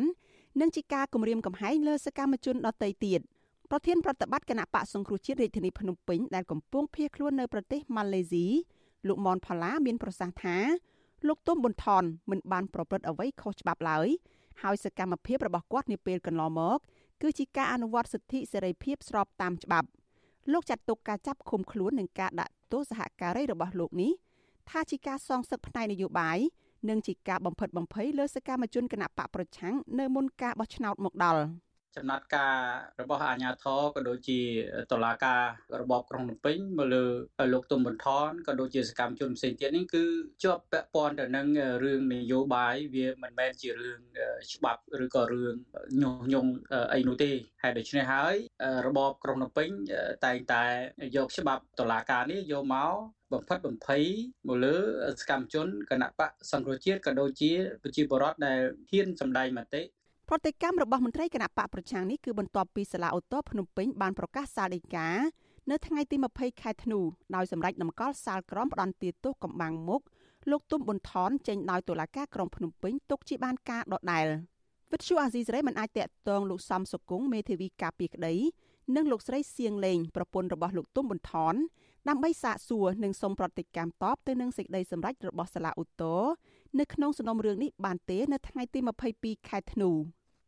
[0.61, 3.19] និងជាការគំរាមកំហែងលើសកម្មជនដទៃទៀត
[3.71, 8.45] ប្រធានប្រតិបត្តិគណៈបកសង្គ្រោះជាតិរាជធានីភ្នំពេញដែលកំពុងភៀសខ្លួននៅប្រទេសម៉ាឡេស៊ី
[9.07, 10.57] លោកមនផល្លាមានប្រសាសន៍ថា
[11.27, 14.07] លោកទុំប៊ុនថនមិនបានប្រព្រឹត្តអ្វីខុសច្បាប់ឡើយ
[14.61, 16.79] ហើយសកម្មភាពរបស់គាត់នាពេលកន្លងមក
[17.21, 19.87] គឺជាការអនុវត្តសិទ្ធិសេរីភាពស្របតាមច្បាប់
[20.51, 24.11] លោកចាត់ទុកការចាប់ឃុំខ្លួននិងការដាក់ទោសសហការីរបស់លោកនេះ
[24.69, 26.37] ថាជាការសងសឹកផ្នែកនយោបាយ
[26.89, 31.41] និងជាការបំផិតបំភ័យលើសកម្មជនគណៈបកប្រឆាំងនៅមុនការបោះឆ្នោតមកដល់។
[31.97, 32.55] ចំណាត់ការ
[33.01, 34.39] របស់អាជ្ញាធរក៏ដូចជា
[34.91, 35.41] តឡាការ
[35.81, 37.05] របបក្រុងភ្នំពេញមកលើ
[37.53, 40.05] លោកទុំបន្ថនក៏ដូចជាសកម្មជនផ្សេងទៀតនេះគឺ
[40.43, 41.47] ជាប់ពាក់ព័ន្ធទៅនឹង
[41.83, 43.99] រឿងនយោបាយវាមិនមែនជារឿង
[44.53, 45.55] ច្បាប់ឬក៏រឿង
[46.01, 46.51] ញុះញង់
[46.93, 47.31] អីនោះទេ
[47.63, 48.35] ហើយដូច្នេះហើយ
[48.87, 49.69] របបក្រុងភ្នំពេញ
[50.25, 50.65] តែងតែ
[51.15, 52.93] យកច្បាប់តឡាការនេះយកមក
[53.33, 54.03] បំផិតបំភ័យ
[54.47, 54.75] មកលើ
[55.21, 57.51] សកម្មជនគណៈបកសង្គ្រោះជាតិក៏ដូចជា
[57.83, 59.81] ប្រជាពលរដ្ឋដែលហ៊ានសម្ដែងមតិ
[60.29, 65.09] ប្រតិកម្មរបស់មន្ត្រីគណៈបកប្រឆាំងនេះគឺបន្ទាប់ពីសាលាឧទ្ធរភ្នំពេញបានប្រកាសសាលដីកា
[65.69, 66.99] នៅថ្ងៃទី20ខែធ្នូ
[67.35, 70.01] ដោយសម្រេចដំកល់សាលក្រមផ្ដន្ទាទោសកំបាំងមុខ
[70.51, 74.25] លោកទុំប៊ុនថនចេញដោយតុលាការក្រុងភ្នំពេញទុកជាបានការដដែល
[74.91, 78.35] វិទ្យុអាស៊ីសេរីមិនអាចតាក់ទងលោកសំសុគង្គមេធាវីការពីក្តី
[78.95, 81.55] និងលោកស្រីសៀងលេងប្រពន្ធរបស់លោកទុំប៊ុនថន
[82.09, 86.23] ដើម្បីសាកសួរនិងសុំប្រតិកម្មតបទៅនឹងសេចក្តីសម្រេចរបស់សាលាឧទ្ធរ
[86.79, 88.79] នៅក្នុងសំណុំរឿងនេះបានទេនៅថ្ងៃទី
[89.13, 89.91] 22ខែធ្នូ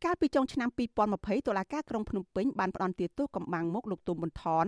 [0.04, 0.68] កាលពីចុងឆ្នាំ
[1.08, 4.66] 2020តុលាការក្រុងភ្នំពេញបានផ្តន្ទាទោសកំបាំងមុខលោកទុំប៊ុនថន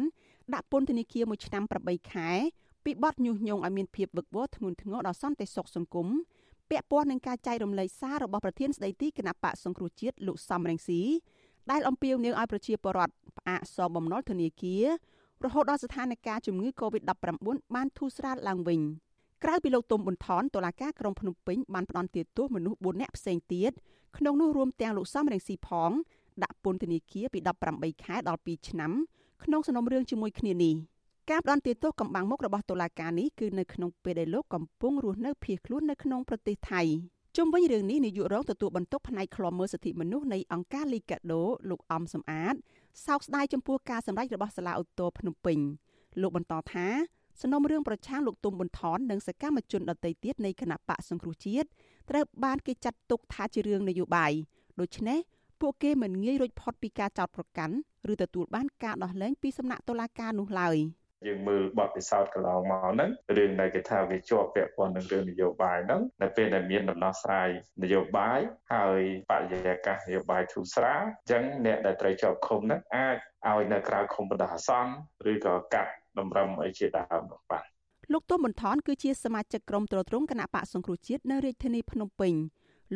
[0.54, 2.30] ដាក់ពន្ធនាគារមួយឆ្នាំ8ខែ
[2.84, 6.08] ពីបទញុះញង់ឲ្យមានភាពវឹកវរធ្ងន់ធ្ងរដល់សន្តិសុខសង្គម
[6.70, 11.00] ពាក់ព័ន្ធនឹងការចែករំលែកសាររបស់ប្រធានស្ដីទីគណៈបកសង្គ្រោះជាតិលោកសំរងស៊ី
[11.70, 14.84] ដែលអំពាវនាវឲ្យប្រជាពលរដ្ឋផ្អាកសងបំណុលធនាគារ
[15.44, 18.80] រហូតដល់ស្ថានភាពជំងឺ Covid-19 បានធូរស្រាលឡើងវិញ
[19.44, 23.72] ក្រៅពីលោកទុំប៊ុនថនតុលាការក្រុងភ្នំពេញបានផ្តន្ទាទោសមនុស្ស4នាក់ផ្សេងទៀត
[24.18, 25.90] ក្នុងនោះរួមទាំងលោកសំរងស៊ីផង
[26.42, 27.38] ដាក់ពន្ធនាគារពី
[27.72, 28.92] 18ខែដល់2ឆ្នាំ
[29.44, 30.74] ក្នុងសំណុំរឿងជាមួយគ្នានេះ
[31.30, 36.82] ការផ្តន្ទាទោសកំបាំងមុខរបស់តុលាការនេះគឺនៅក្នុងពេលដែលលោកកំពុងរស់នៅភៀសខ្លួននៅក្នុងប្រទេសថៃ
[37.36, 42.54] ជុំវិញរឿងនេះនាយករងទទួលបន្ទុកផ្នែកឃ្លាំមើលសិទ្ធិមនុស្សនៃអង្គការលីកាដូលោកអំសំអាត
[43.06, 45.58] សោកស្ដាយចំពោះការសម្ដែងរបស់សាលាឧទ្ធរភ្នំពេញ
[46.20, 46.86] លោកបន្តថា
[47.40, 51.68] សំណុំរឿងប្រឆាំងលោកទុំប៊ុនថននិងសកម្មជនដទៃទៀតនៃគណៈបកសង្គ្រោះជាតិ
[52.10, 54.32] ត្រូវបានគេចាត់ទុកថាជារឿងនយោបាយ
[54.80, 55.18] ដូច្នេះ
[55.60, 57.74] ពួកគេមិនងាយរួចផុតពីការចោទប្រកាន់
[58.12, 60.78] ឬទទួលបានការដោះលែងពីសំណាក់តុលាការនោះឡើយ។
[61.26, 67.48] យើងមើលបទពិសោធន៍កន្លងមកហ្នឹងរឿងដែលគេថាវាជាប់ពាក់ព័ន្ធនឹងរឿងនយោបាយហ្នឹងនៅពេលដែលមានដំណោះស្រាយ
[67.82, 68.40] នយោបាយ
[68.74, 73.16] ហើយបរិយាកាសនយោបាយធូរស្រាលអញ្ចឹងអ្នកដែលត្រូវជាប់ឃុំហ្នឹងអាច
[73.48, 74.92] ឲ្យនៅក្រៅឃុំបណ្ដោះអាសន្ន
[75.32, 77.64] ឬក៏កាត់ តម្រឹមអីជាដើមនោះបាទ
[78.12, 82.34] លោកទុំបន្ថនគឺជាសមាជិកក្រុមត្រួតត្រងគណៈបកសង្គ្រោះជាតិនៅរាជធានីភ្នំពេញ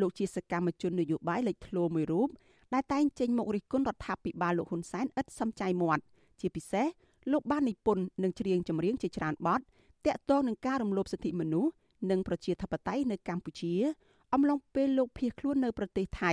[0.01, 2.29] លោកជាសកម្មជននយោបាយលេចធ្លោមួយរូប
[2.75, 6.03] ដែលតែងចេញមុខរិះគន់រដ្ឋាភិបាលលោកហ៊ុនសែនឥតសំចៃមាត់
[6.41, 6.87] ជាពិសេស
[7.33, 9.61] លោកបាននិពន្ធនិងច្រៀងចម្រៀងជាច្រើនបទ
[10.07, 11.71] តាក់ទងនឹងការរំលោភសិទ្ធិមនុស្ស
[12.11, 13.75] និងប្រជាធិបតេយ្យនៅកម្ពុជា
[14.35, 16.33] អំឡុងពេលលោកភៀសខ្លួននៅប្រទេសថៃ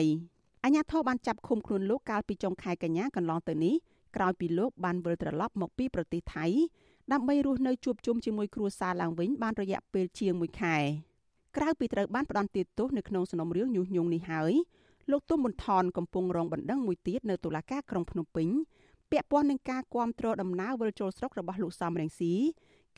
[0.63, 3.75] អាញាធរបានចាប់ឃុំខ្លួនលោកកាលពីចុងខែកញ្ញាកន្លងទៅនេះ
[4.15, 6.45] ក្រោយពីលោកបានវិលត្រឡប់មកពីប្រទេសថៃ
[7.11, 10.77] ដើម្បីរស់នៅជួបជុំជាមួយគ្រួសារឡើងវិញបានរយៈពេលជាង1ខែ
[11.57, 14.53] ក្រៅពីត្រូវបានផ្ដន្ទាទោសនៅក្នុងសំណុំរឿងញុះញង់នេះហើយ
[15.11, 18.47] លោកទុំប៊ុនថនកំពុងរងបណ្ដឹងមួយទៀតនៅតុលាការក្រុងភ្នំពេញ
[19.11, 22.33] ពាក់ព័ន្ធនឹងការគាំទ្រដំណើរវិលចូលស្រុករបស់លោកសំរងស៊ី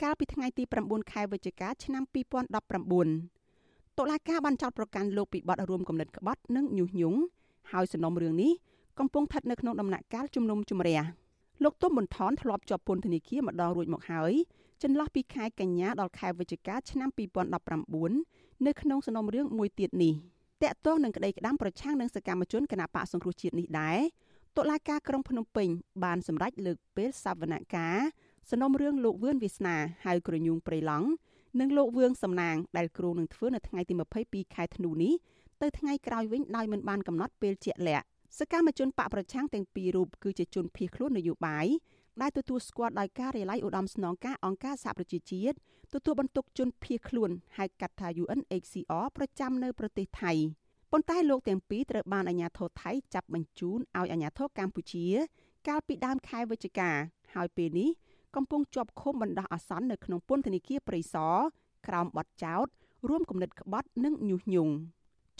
[0.02, 2.02] កាលពីថ្ងៃទី9ខែវិច្ឆិកាឆ្នាំ
[2.66, 7.18] 2019តុលាការបានចោទប្រកាន់លោកពីបទរួមគំនិតក្បត់និងញុះញង់
[7.72, 8.52] ហើយសំណុំរឿងនេះ
[8.98, 11.00] កំពុងស្ថិតនៅក្នុងដំណាក់កាលជំនុំជម្រះ
[11.64, 14.32] លោកទុំប៊ុនថនធ្លាប់ជាប់ពន្ធនាគារម្ដងរួចមកហើយ
[14.82, 17.08] ចន្លោះពីខែកញ្ញាដល់ខែវិច្ឆិកាឆ្នាំ
[17.86, 20.14] 2019នៅក្នុងសំណុំរឿងមួយទៀតនេះ
[20.62, 23.98] តកតងនឹងក្តីក្តាំប្រឆាំងនឹងសកម្មជនគណបកសង្គ្រោះជាតិនេះដែរ
[24.56, 25.68] តុលាការក្រុងភ្នំពេញ
[26.04, 28.02] បានសម្រេចលើកពេលសវនកម្ម
[28.50, 31.08] សំណុំរឿងលោកវឿនវាសនាហៅក្រញូងព្រៃឡង់
[31.60, 33.94] និងលោកវឿងសំណាងដែលគ្រោងនឹងធ្វើនៅថ្ងៃទី
[34.24, 35.12] 22ខែធ្នូនេះ
[35.62, 38.06] ទៅថ្ងៃក្រោយវិញដោយមិនបានកំណត់ពេលជាក់លាក់
[38.38, 41.66] សកម្មជនបកប្រឆាំងទាំងពីររូបគឺជាជនភៀសខ្លួននយោបាយ
[42.20, 45.56] ដែលទទួលស្គាល់ដោយការិយាល័យឧត្តមស្នងការអង្គការសហប្រជាជាតិ
[45.94, 50.32] ទទួលបន្ទុកជនភៀសខ្លួនហៅកាត់ថា UNHCR ប្រចាំនៅប្រទេសថៃ។
[50.92, 55.06] ប៉ុន្តែលោកទាំងពីរត្រូវបានអាជ្ញាធរថៃចាប់បញ្ជូនឲ្យអាជ្ញាធរកម្ពុជា
[55.68, 56.90] កាលពីដើមខែវិច្ឆិកា
[57.34, 57.88] ហើយពេលនេះ
[58.36, 61.34] កំពុងជាប់ឃុំបណ្ដោះអាសន្ននៅក្នុងពន្ធនាគារព្រៃសរ
[61.86, 62.66] ក្រោមបទចោទ
[63.08, 64.74] រួមគំនិតក្បត់និងញុះញង់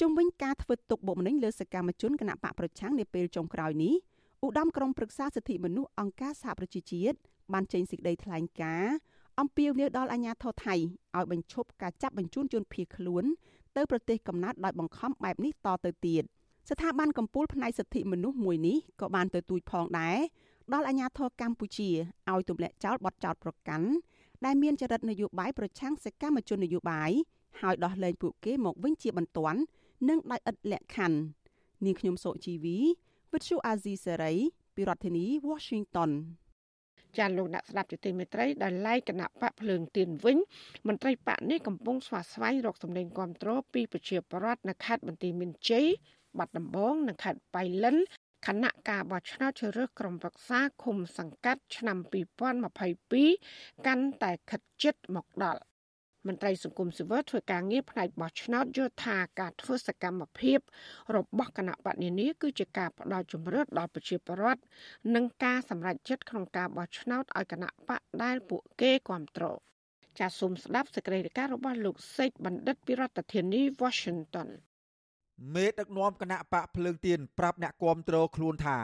[0.00, 3.94] ជុំវិញការធ្វើទុកបុកម្នេញលើសកម្មជនគណៈបកប្រឆាំងនាពេលចុងក្រោយនេះ
[4.44, 7.16] ឧត្តមក្រុមប្រឹក្សាសិទ្ធិមនុស្សអង្គការសហប្រជាជាតិ
[7.52, 8.94] បានចេញសេចក្តីថ្លែងការណ៍
[9.40, 13.24] អំពាវនាវដល់អាជ្ញាធរថៃឲ្យបញ្ឈប់ការចាប់បញ្ជូនជនភៀសខ្លួន
[13.76, 16.22] ទៅប្រទេសកំណើតដោយបង្ខំបែបនេះតទៅទៀត
[16.70, 20.18] ស្ថាប័នកម្ពុជាផ្នែកសិទ្ធិមនុស្សមួយនេះក៏បានទៅទូចផងដែរ
[20.72, 21.90] ដល់អាជ្ញាធរកម្ពុជា
[22.30, 23.88] ឲ្យទម្លាក់ចោលបទចោទប្រកាន់
[24.44, 27.10] ដែលមានចរិតនយោបាយប្រឆាំងសកម្មជននយោបាយ
[27.60, 29.60] ហើយដោះលែងពួកគេមកវិញជាបន្ទាន់
[30.08, 31.18] និងដោយឥតលក្ខខណ្ឌ
[31.84, 32.78] នាងខ្ញុំសុជីវី
[33.32, 34.34] វិទ្យុអាស៊ីសេរី
[34.74, 36.10] ពីរដ្ឋធានី Washington
[37.18, 40.38] ចាលោកអ្នកស្ដាប់ជាទីមេត្រីដែលឡែកគណៈបកភ្លើងទៀនវិញ
[40.86, 45.86] មន្ត្រីបកនេះកំពុងស្វាស្វែងរកសម្លេងគាំទ្រពីប្រជាពលរដ្ឋនៅខេត្តបន្ទាយមានជ័យ
[46.38, 47.96] បាត់ដំបងនិងខេត្តបៃលិន
[48.46, 51.98] គណៈការបោះឆ្នោតជ្រើសរើសក្រុមប្រឹក្សាឃុំសង្កាត់ឆ្នាំ
[53.12, 55.60] 2022កាន់តែខិតជិតមកដល់
[56.26, 60.58] មន្ត្រីសង្គមស៊ីវិលធ្វើការងារផ្នែកបោះឆ្នោតយល់ថាការធ្វើសកម្មភាព
[61.16, 64.62] របស់គណៈបកនានាគឺជាការផ្ដល់ជំរឿនដល់ប្រជាពលរដ្ឋ
[65.14, 69.58] និងការសម្រេចចិត្តក្នុងការបោះឆ្នោតឲ្យគណៈបកដែលពួកគេគ្រប់គ្រង
[70.18, 74.48] ចាសសូមស្ដាប់សេចក្តីរាយការណ៍របស់លោកសេកបណ្ឌិតពីរដ្ឋធានី Washington
[75.54, 78.78] មេដឹកនាំគណៈបកភ្លើងទៀនប្រាប់អ្នកគាំទ្រខ្លួនថា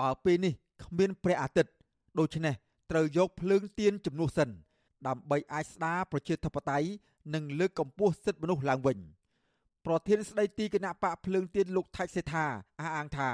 [0.00, 0.52] បើពេលនេះ
[0.84, 1.72] គ្មានព្រះអាទិត្យ
[2.18, 2.54] ដូច្នេះ
[2.90, 4.50] ត្រូវយកភ្លើងទៀនជំនួសសិន
[5.06, 6.88] ដើម្បីអាចស្ដារប្រជាធិបតេយ្យ
[7.34, 8.98] និងលើកកម្ពស់សិទ្ធិមនុស្សឡើងវិញ
[9.86, 12.44] ប្រធានស្ដីទីគណៈបកភ្លើងទៀនលោកថៃសេថា
[12.80, 13.30] អះអាងថា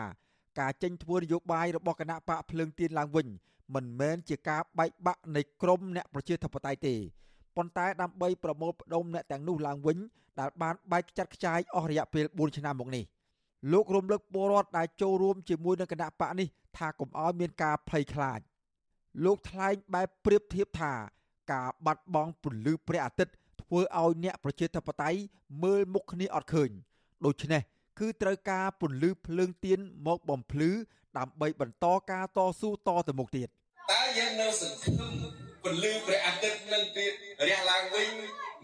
[0.60, 3.26] ការចេញធ្វើនយោបាយរបស់គណៈបកភ្លើងទៀនឡើងវិញ
[3.74, 6.94] មិនមែនជាការបែកបាក់នៃក្រមអ្នកប្រជាធិបតេយ្យទេ
[7.56, 9.98] ប៉ុន្តែដើម្បីប្រមូលផ្ដុំអ្នកទាំងនោះឡើងវិញ
[10.40, 13.04] ដែលបានបែកខ្ចាត់ខ្ចាយអស់រយៈពេល4ឆ្នាំមកនេះ
[13.72, 18.40] លោករំលឹកពលរដ្ឋដែលចូលរួមជាមួយនឹងគណៈបកនេះថាកុំឲ្យមានការភ័យខ្លាច
[19.24, 20.92] លោកថ្លែងបែបប្រៀបធៀបថា
[21.52, 23.32] ការបាត់បង់ពន្លឺព្រះអាទិត្យ
[23.62, 25.18] ធ្វើឲ្យអ្នកប្រជាធិបតេយ្យ
[25.62, 26.70] មើលមុខគ្នាអត់ឃើញ
[27.26, 27.62] ដូច្នេះ
[27.98, 30.70] គឺត្រូវការពន្លឺភ្លើងទៀនមកបំភ្លឺ
[31.18, 33.48] ដើម្បីបន្តការតស៊ូតទៅមុខទៀត
[33.92, 35.12] តើយើងនៅសង្ឃឹម
[35.64, 37.12] ពន្លឺព្រះអាទិត្យនឹងទៀត
[37.48, 38.10] រះឡើងវិញ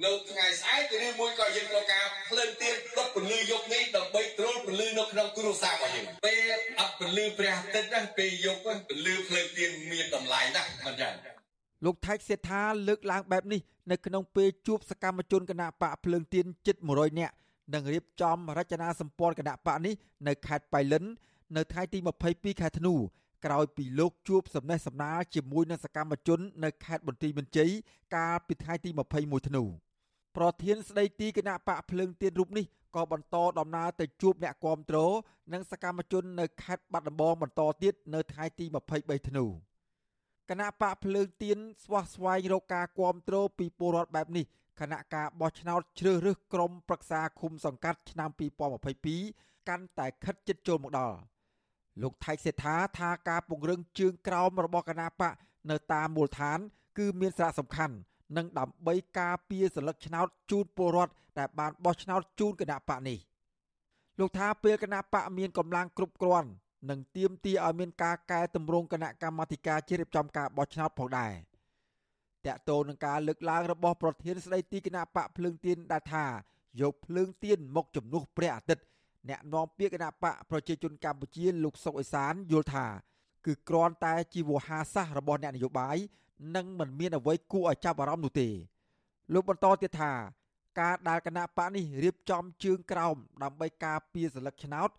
[0.04, 11.14] នៅថ្ងៃស្អែកឬមួយក៏យើងត្រូវការភ្លើងទៀនដុតពន្លឺយប់នេះដើម្បីទ្រុលពន្លឺនៅក្នុងគ្រួសាររបស់យើងពេលអត់ពន្លឺព្រះអាទិត្យណាពេលយប់ពន្លឺភ្លើងទៀនមានតម្លៃណាស់មិនចឹង
[11.84, 13.60] លោកថៃសេដ្ឋាលើកឡើងបែបនេះ
[13.90, 17.34] នៅក្នុងពេលជួបសកម្មជនគណៈបកភ្លើងទៀនជិត100នាក់
[17.74, 19.94] និងរៀបចំរចនាសម្ព័ន្ធគណៈបកនេះ
[20.26, 21.04] នៅខេត្តបៃលិន
[21.56, 21.98] នៅថ្ងៃទី
[22.30, 22.94] 22ខែធ្នូ
[23.44, 27.70] ក្រោយពីលោកជួបសំណេះសំណាលជាមួយនឹងសកម្មជននៅខេត្តបន្ទាយមានជ័យ
[28.16, 29.62] កាលពីថ្ងៃទី21ធ្នូ
[30.36, 32.64] ប្រធានស្ដីទីគណៈបកភ្លើងទៀនរូបនេះ
[32.94, 34.98] ក៏បន្តដំណើរទៅជួបអ្នកគាំទ្រ
[35.52, 38.64] និងសកម្មជននៅខេត្តបាត់ដំបងបន្តទៀតនៅថ្ងៃទី
[38.96, 39.46] 23ធ្នូ
[40.50, 44.44] គណៈបកភ្លើងទៀនស្វះស្វែងរកការគ្រប់គ្រងពីពលរដ្ឋបែបនេះ
[44.80, 48.30] គណៈការបោះឆ្នោតជ្រើសរើសក្រុមប្រឹក្សាឃុំសង្កាត់ឆ្នាំ
[48.98, 51.16] 2022កាន់តែខិតជិតចូលមកដល់
[52.02, 55.32] លោកថៃសេដ្ឋាថាការពង្រឹងជើងក្រោមរបស់គណៈបក
[55.70, 56.58] នៅតាមមូលដ្ឋាន
[56.98, 57.94] គឺមានសារៈសំខាន់
[58.36, 63.18] និងដើម្បីការពារសិលឹកឆ្នោតជូនពលរដ្ឋដែលបានបោះឆ្នោតជូនគណៈបកនេះ
[64.18, 66.50] លោកថាពេលគណៈបកមានកម្លាំងគ្រប់គ្រាន់
[66.90, 71.32] និងទាមទារឲ្យមានការកែតម្រង់គណៈកម្មាធិការជ្រៀបចំការបោះឆ្នោតផងដែរ
[72.46, 76.26] តកតូននឹងការលើកឡើងរបស់ប្រធានស្ដីទីគណៈបកភ្លើងទៀនដែលថា
[76.80, 78.84] យកភ្លើងទៀនមកជំនួសព្រះអាទិត្យ
[79.28, 82.86] អ្នកនាំពាក្យគណៈបកប្រជាជនកម្ពុជាលោកសុកអេសានយល់ថា
[83.46, 85.96] គឺគ្រាន់តែជាវោហារសាស្ត្ររបស់អ្នកនយោបាយ
[86.56, 88.48] និងមិនមានអ្វីគួរឲ្យចាប់អារម្មណ៍នោះទេ
[89.32, 90.12] លោកបន្តទៀតថា
[90.80, 94.90] ការដែលគណៈបកនេះរៀបចំជើងក្រោមដើម្បីការពារសិលឹកឆ្នោត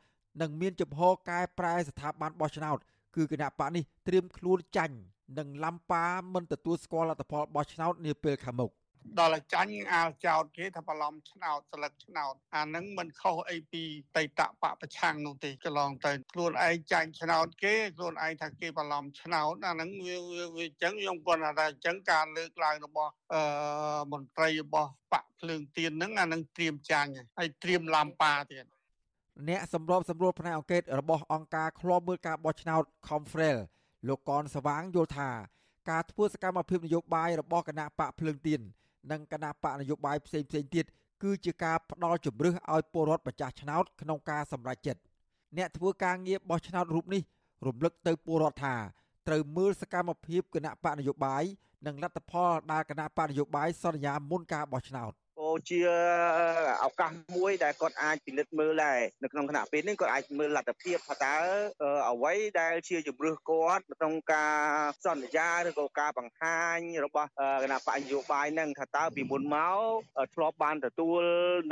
[0.42, 2.78] និងមានចំហកែប្រែស្ថាប័នបោះឆ្នោត
[3.16, 4.98] គឺគណៈបកនេះត្រៀមខ្លួនចាញ់
[5.38, 8.72] និងឡំប៉ាមិនទទួលស្គាល់លទ្ធផលបោះឆ្នោតនាពេលខាងមុខ
[9.20, 13.84] ដល់ចាញ់អាលចោតគេថាបន្លំឆ្នោតស្លឹកឆ្នោតអានឹងមិនខុសអីពី
[14.18, 23.42] តៃតបពប្រឆាំងនោះទេកន្លងទៅខ្លួនឯងចាញ់ឆ្នោតគេខ្លួនឯងថាគេបន្លំឆ្នោតអានឹងវាវាអញ្ចឹងខ្ញុំគាត់ថាអញ្ចឹងការលើកឡើងរបស់អឺ
[24.12, 28.66] មន្ត្រីរបស់បកភ្លើងទៀនហ្នឹងអានឹងត្រៀមចាញ់ហើយត្រៀមឡំប៉ាទៀត
[29.50, 33.58] អ្នកសម្របសម្រួលផ្នែកអង្កេតរបស់អង្គការឃ្លាំមើលការបោះឆ្នោត Confrel
[34.08, 35.30] លោកកនសវាងយល់ថា
[35.90, 38.60] ការធ្វើសកម្មភាពនយោបាយរបស់គណៈបកភ្លើងទៀន
[39.12, 40.86] និងគណៈបកនយោបាយផ្សេងផ្សេងទៀត
[41.24, 45.02] គឺជាការផ្ដល់ជំរឿសឲ្យពលរដ្ឋម្ចាស់ឆ្នោតក្នុងការសម្រេចចិត្ត
[45.58, 47.22] អ្នកធ្វើការងារបោះឆ្នោតរូបនេះ
[47.68, 48.76] រំលឹកទៅពលរដ្ឋថា
[49.28, 51.44] ត្រូវមើលសកម្មភាពគណៈបកនយោបាយ
[51.86, 55.25] និងលទ្ធផលដែលគណៈបកនយោបាយសន្យាមុនការបោះឆ្នោតក៏
[55.70, 55.80] ជា
[56.86, 61.38] ឱកាសមួយដែលគាត់អាចពិនិត្យមើលដែរនៅក្នុងគណៈពេលនេះគាត់អាចមើលលទ្ធភាពថាតើ
[62.10, 64.58] អ្វីដែលជាជំរឿសគាត់ក្នុងការ
[65.06, 67.30] សន្យាឬក៏ការបង្ហាញរបស់
[67.64, 69.78] គណៈបកនយោបាយនឹងថាតើពីមុនមក
[70.34, 71.22] ធ្លាប់បានទទួល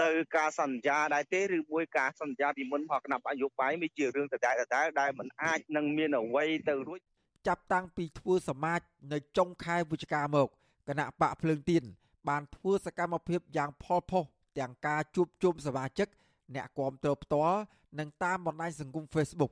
[0.02, 7.00] នៅការសន្យាដែរទេឬមួយការសន្យាពីមុនរបស់គណៈបកនយោបាយវាជារឿងដដែលដដែលដែលមិនអាចនឹងមានអ្វីទៅរួច
[7.48, 8.82] ចាប់តាំងពីធ្វើសមាជ
[9.14, 10.48] នៅចុងខែវិច្ឆិកាមក
[10.90, 11.84] គណៈបកភ្លើងទៀន
[12.30, 14.24] បានធ្វើសកម្មភាពយ៉ាងផលផុស
[14.60, 16.08] ទាំងការជួបជុំសមាជិក
[16.56, 17.60] អ្នកគាំទ្រផ្ទាល់
[18.00, 19.52] និងតាមបណ្ដាញសង្គម Facebook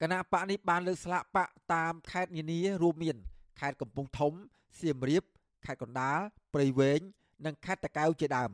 [0.00, 3.16] គណៈបកនេះបានលើកស្លាកបកតាមខេត្តនានារួមមាន
[3.60, 4.32] ខេត្តកំពង់ធំ
[4.80, 5.24] សៀមរាប
[5.66, 6.18] ខេត្តកណ្ដាល
[6.54, 7.00] ព្រៃវែង
[7.44, 8.50] និងខេត្តតាកែវជាដើម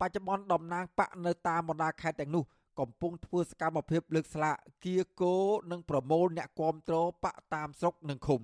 [0.00, 2.44] បច្ចុប្បន្នតំណាងបកនៅតាមបណ្ដាខេត្តទាំងនោះ
[2.80, 5.36] កំពុងធ្វើសកម្មភាពលើកស្លាកគៀកោ
[5.70, 8.40] និងប្រមូលអ្នកគាំទ្របកតាមស្រុកនិងឃុំ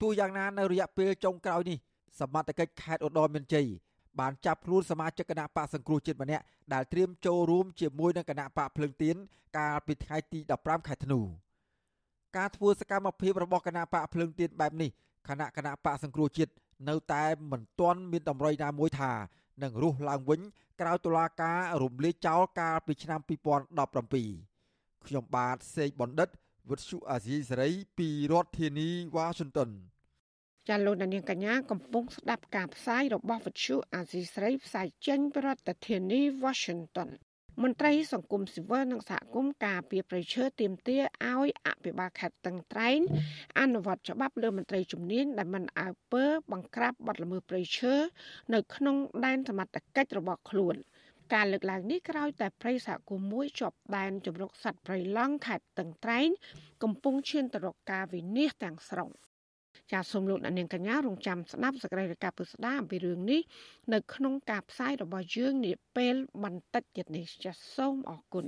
[0.00, 1.78] ទោះយ៉ាងណានៅរយៈពេលចុងក្រោយនេះ
[2.18, 3.66] សមត្ថកិច្ចខេត្តឧត្តរមានជ័យ
[4.20, 9.16] បានចាប់ខ្លួនសមាជិកគណៈបកសង្គ្រោះជាតិម្នាក់ដែលត្រៀមចូលរួមជាមួយនឹងគណៈបកភ្លឹងទៀន
[9.58, 11.20] កាលពីថ្ងៃទី15ខែធ្នូ
[12.36, 14.90] ការធ្វើសកម្មភាពរបស់គណៈបកភ្លឹងទៀនបែបនេះ
[15.28, 16.52] គណៈគណៈបកសង្គ្រោះជាតិ
[16.88, 19.12] នៅតែមិនទាន់មានតម្រុយណាមួយថា
[19.62, 20.40] នឹងរស់ឡើងវិញ
[20.80, 26.28] ក្រោយតុលាការរំលាយចោលកាលពីឆ្នាំ2017ខ្ញុំបាទសេកបណ្ឌិត
[26.70, 29.70] វិទ្យុអាស៊ីសេរីពីរដ្ឋធានីវ៉ាស៊ីនតោន
[30.70, 37.10] ចាលោកនាងកញ្ញាកំពុងស្ដាប់ការផ្សាយរបស់វិទ្យុអាស៊ីស្រីផ្សាយចេញពីរដ្ឋធានី Washington
[37.62, 42.98] មន្ត្រីសង្គមស៊ីវិលនិងសហគមន៍ការពីប្រៃឈើទៀមទាឲ្យអភិបាលខេត្តតឹងត្រែង
[43.60, 47.94] អនុវត្តច្បាប់លើមន្ត្រីជំនាញដែលមិនអើពើបង្ក្រាបបទល្មើសប្រៃឈើ
[48.54, 50.76] នៅក្នុងដែនសមត្ថកិច្ចរបស់ខ្លួន
[51.34, 56.28] ការលើកឡើងនេះក្រោយតែព្រៃសហគមន៍មួយជាប់ដែនជំរកសត្វព្រៃឡង់ខេត្តតឹងត្រែង
[56.82, 59.10] កំពុងឈានទៅរកការវិនាសទាំងស្រុង
[59.90, 63.40] ចាសសូមលោកអ្នកនាងកញ្ញារងចាំស្ដាប់សកម្មភាពពុស្ដាអំពីរឿងនេះ
[63.92, 66.14] នៅក្នុងការផ្សាយរបស់យើងនាពេល
[66.44, 68.46] បន្តិចទៀតនេះចាសសូមអរគុណ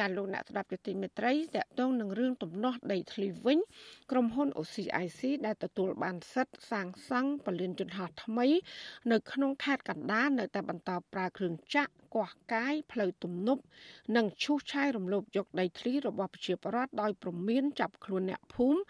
[0.00, 3.58] ចាលោកអ្នកស្ដាប់យុតិមេត្រីតកតងនឹងរឿងទំនាស់ដីធ្លីវិញ
[4.10, 8.46] ក្រុមហ៊ុន OCIC ដែលទទួលបានសិទ្ធិសាងសង់ពលានយន្តហោះថ្មី
[9.12, 13.62] នៅក្នុងខេត្តកណ្ដាលនៅតែបន្តប្រើគ្រឿងចាក់កោះកាយផ្លូវទំនប់
[14.16, 18.80] និងឈូសឆាយរំលោភយកដីធ្លីរបស់ប្រជាពលរដ្ឋដោយប្រមានចាប់ខ្លួនអ្នកភូមិ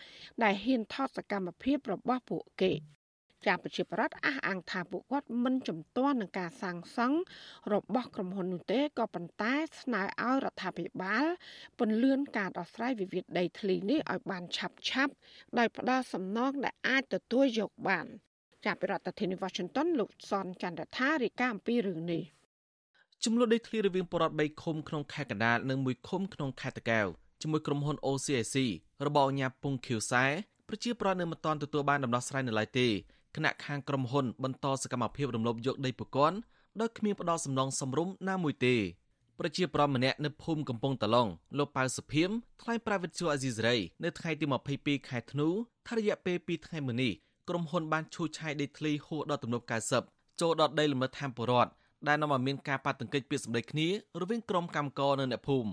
[0.42, 2.72] ដែលហ៊ានថតសកម្មភាពរបស់ពួកគេ
[3.46, 7.18] ចាប្រជាប្រដ្ឋអះអាងថាពួកគាត់មិនជំទាស់នឹងការសាងសង់
[7.72, 11.24] របស់ក្រុមហ៊ុននោះទេក៏ប៉ុន្តែស្នើឲ្យរដ្ឋាភិបាល
[11.78, 15.12] ពន្យាការដោះស្រាយវិវាទដីធ្លីនេះឲ្យបានឆាប់ឆាប់
[15.58, 18.06] ដោយផ្ដល់សំណងដែលអាចទទួលយកបាន
[18.66, 22.22] ចាប់ពីរដ្ឋធានី Washington លោកសនចន្ទថារាយការណ៍អំពីរឿងនេះ
[23.24, 27.06] ចំនួនដីធ្លីរវាងបរដ្ឋ3ឃុំក្នុងខេត្តកណ្ដាលនិងមួយឃុំក្នុងខេត្តតាកែវ
[27.42, 28.56] ជាមួយក្រុមហ៊ុន OCIC
[29.06, 30.24] របស់អាញាពុងខៀវសែ
[30.68, 32.88] ប្រជាប្រដ្ឋនៅមិនទាន់ទទួលបានដំណោះស្រាយនៅឡើយទេ
[33.36, 36.38] គណៈខាងក្រុមហ៊ុនបន្តសកម្មភាពរំលោភយកដីប្រព័ន្ធ
[36.80, 38.76] ដោយគ្មានផ្ដោតសំណងសំរុំណាមួយទេ
[39.38, 41.28] ប្រជាប្រដ្ឋម្នាក់នៅភូមិកំពង់តឡុង
[41.58, 42.30] លោកប៉ៅសុភីម
[42.62, 45.48] ថ្លែងប្រាវិទ្យាអាស៊ីសេរីនៅថ្ងៃទី22ខែធ្នូ
[45.88, 47.12] ថារយៈពេល2ថ្ងៃមុននេះ
[47.48, 49.66] ក្រុមហ៊ុនបានឈូសឆាយដីធ្លីហួសដល់ទំនប់
[50.02, 51.70] 90ចូលដល់ដីលំនៅឋានពរដ្ឋ
[52.08, 53.88] ដែលនាំឲ្យមានការប៉ះទង្គិចពាក្យសម្ដីគ្នា
[54.20, 55.70] រវាងក្រុមកម្មករនិងអ្នកភូមិ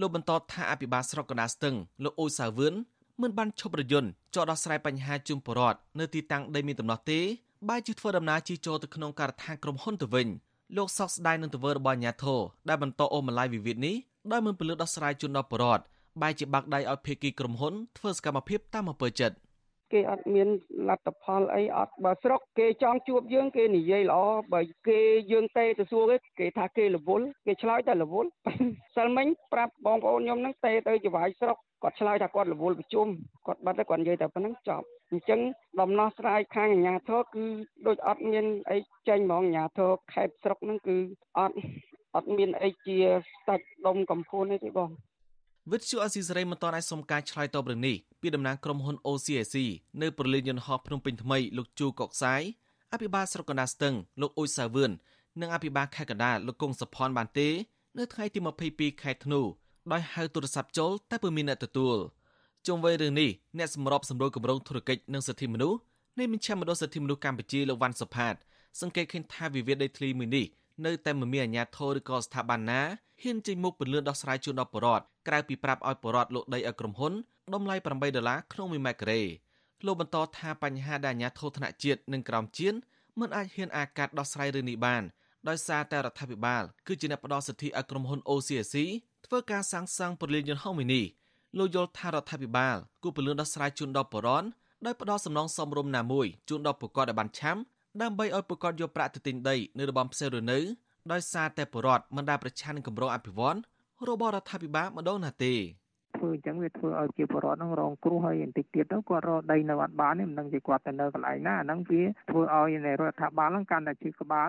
[0.00, 2.74] លោកបន្តថាអភិបាលស្រុកកណ្ដាលស្ទឹងលោកអូសាវឿន
[3.22, 7.20] មិនបានឈប់រយន្តចោះដោះស្រាយបញ្ហាជុំបរដ្ឋនៅទីតាំងដីមានដំណោះទេ
[7.68, 10.28] បែរជាធ្វើដំណើរជិះចូលទៅក្នុងការដ្ឋានក្រុមហ៊ុនទៅវិញ
[10.76, 13.96] លោកសោកស្ដាយនឹងទង្វើរបស់អាញាធរដែលបន្តអូម៉ាឡៃវិវាទនេះ
[14.32, 15.84] ដោយមិនពលឺដោះស្រាយជូនដល់បរដ្ឋ
[16.22, 19.36] បែរជាបាក់ដៃឲ្យភេកីក្រុមហ៊ុនធ្វើសកម្មភាពតាមអំពើចិត្ត
[19.92, 20.48] គេអត់មាន
[20.88, 24.20] លទ្ធផលអីអត់បើស្រុកគេចង់ជួបយើងគេនិយាយល្អ
[24.52, 25.00] បើគេ
[25.32, 28.28] យើងទេទៅសួរគេគេថាគេរវល់គេឆ្លើយតែរវល់
[28.96, 33.06] សិលមិញប្រាប់បងប្អូនខ្ញុំហ្នឹងទេទៅចវាយស្រុក គាត់ឆ្លើយថាគាត់រវល់ប្រជុំ
[33.46, 35.40] គាត់បាត់ទៅគាត់និយាយតែប៉ុណ្្នឹងចប់អញ្ចឹង
[35.80, 37.44] ដំណោះស្រាយខាងអាជ្ញាធរគឺ
[37.86, 40.96] ដូចអត់មានអីចេញហ្មងអាជ្ញាធរខេត្តស្រុកហ្នឹងគឺ
[41.38, 41.56] អត់
[42.14, 42.98] អត់មានអីជា
[43.28, 44.90] ស្ដាច់ដុំកំភួនអីទេបង
[45.72, 49.56] វិទ្យុអស៊ីសេរីមិនតន់អាចសុំការឆ្លើយតបរឿងនេះពីតំណាងក្រុមហ៊ុន OCIC
[50.02, 52.42] នៅប្រលានយន្តហោះភ្នំពេញថ្មីលោកជូកុកសាយ
[52.92, 54.90] អភិបាលស្រុកកណ្ដាលស្ទឹងលោកអ៊ុយសាវឿន
[55.40, 57.48] និងអភិបាលខេត្តកណ្ដាលលោកកុងសុផាន់បានទេ
[57.98, 58.38] នៅថ្ងៃទី
[58.70, 59.40] 22ខែធ្នូ
[59.92, 61.96] ដោយហៅទូរស័ព្ទចូលតែពុំមានអ្នកទទួល
[62.66, 65.78] ជុំវិញរឿងនេះអ្នកសម្របសម្រួលគម្រោងធុរកិច្ចនិងសិទ្ធិមនុស្ស
[66.18, 68.34] នៃមជ្ឈមណ្ឌលសិទ្ធិមនុស្សកម្ពុជាលោកវ៉ាន់សុផាត
[68.80, 70.46] សង្កេតឃើញថាវិវាទដីធ្លីមួយនេះ
[70.86, 72.80] នៅតែមិនមានអាជ្ញាធរឬក៏ស្ថាប័នណា
[73.22, 77.12] ហ៊ានចេញមុខពន្លឿនដោះស្រាយជូនដល់ប្រជាពលរដ្ឋក្រៅពីប្រាប់ឲ្យប្រជាពលរដ្ឋលក់ដីឲ្យក្រុមហ៊ុន
[77.54, 79.20] តម្លៃ8ដុល្លារក្នុង1ម៉ែត្រការ៉េ
[79.86, 82.76] លោកបន្តថាបញ្ហាដែលអាជ្ញាធរថ្នាក់ជាតិនិងក្រោមជាតិ
[83.20, 85.02] មិនអាចហ៊ានអាកាត់ដោះស្រាយរឿងនេះបាន
[85.48, 88.76] ដោយសារតែរដ្ឋាភិបាលគឺជាអ្នកផ្ដល់សិទ្ធិឲ្យក្រុមហ៊ុន OCSC
[89.26, 91.04] ធ្វើការសាងសង់ពលានយន្តហោះមួយនេះ
[91.58, 94.48] លោកយល់ថារដ្ឋាភិបាលគួរពន្លឿនដោះស្រាយជូនដល់ប្រជាពលរដ្ឋ
[94.86, 97.56] ដោយផ្ដល់សំណងសមរម្យណាមួយជូនដល់ប្រកបដែលបានឆាំ
[98.02, 100.58] ដើម្បីឲ្យប្រកបយកប្រាក់ទៅទិញដីនៅរបំផ្សេងរនៅ
[101.12, 103.56] ដោយសារតែប្រជាពលរដ្ឋមិនដែលប្រឆាំងនឹងគម្រោងអភិវឌ្ឍ
[104.08, 105.54] របស់រដ្ឋាភិបាលម្ដងណាទេ
[106.16, 114.46] ធ្វើអញ្ចឹងវាធ្វើឲ្យជាបរដ្ឋនឹងរងគ្រោះហើយបន្តិចទៀតទៅគាត់រកដីនៅអត់បានមិនដឹងជាគាត់ទៅនៅកន្លែងណាអាហ្នឹងវាធ្វើឲ្យនៃរដ្ឋាភិបាលហ្នឹងកាន់តែជាក្បាល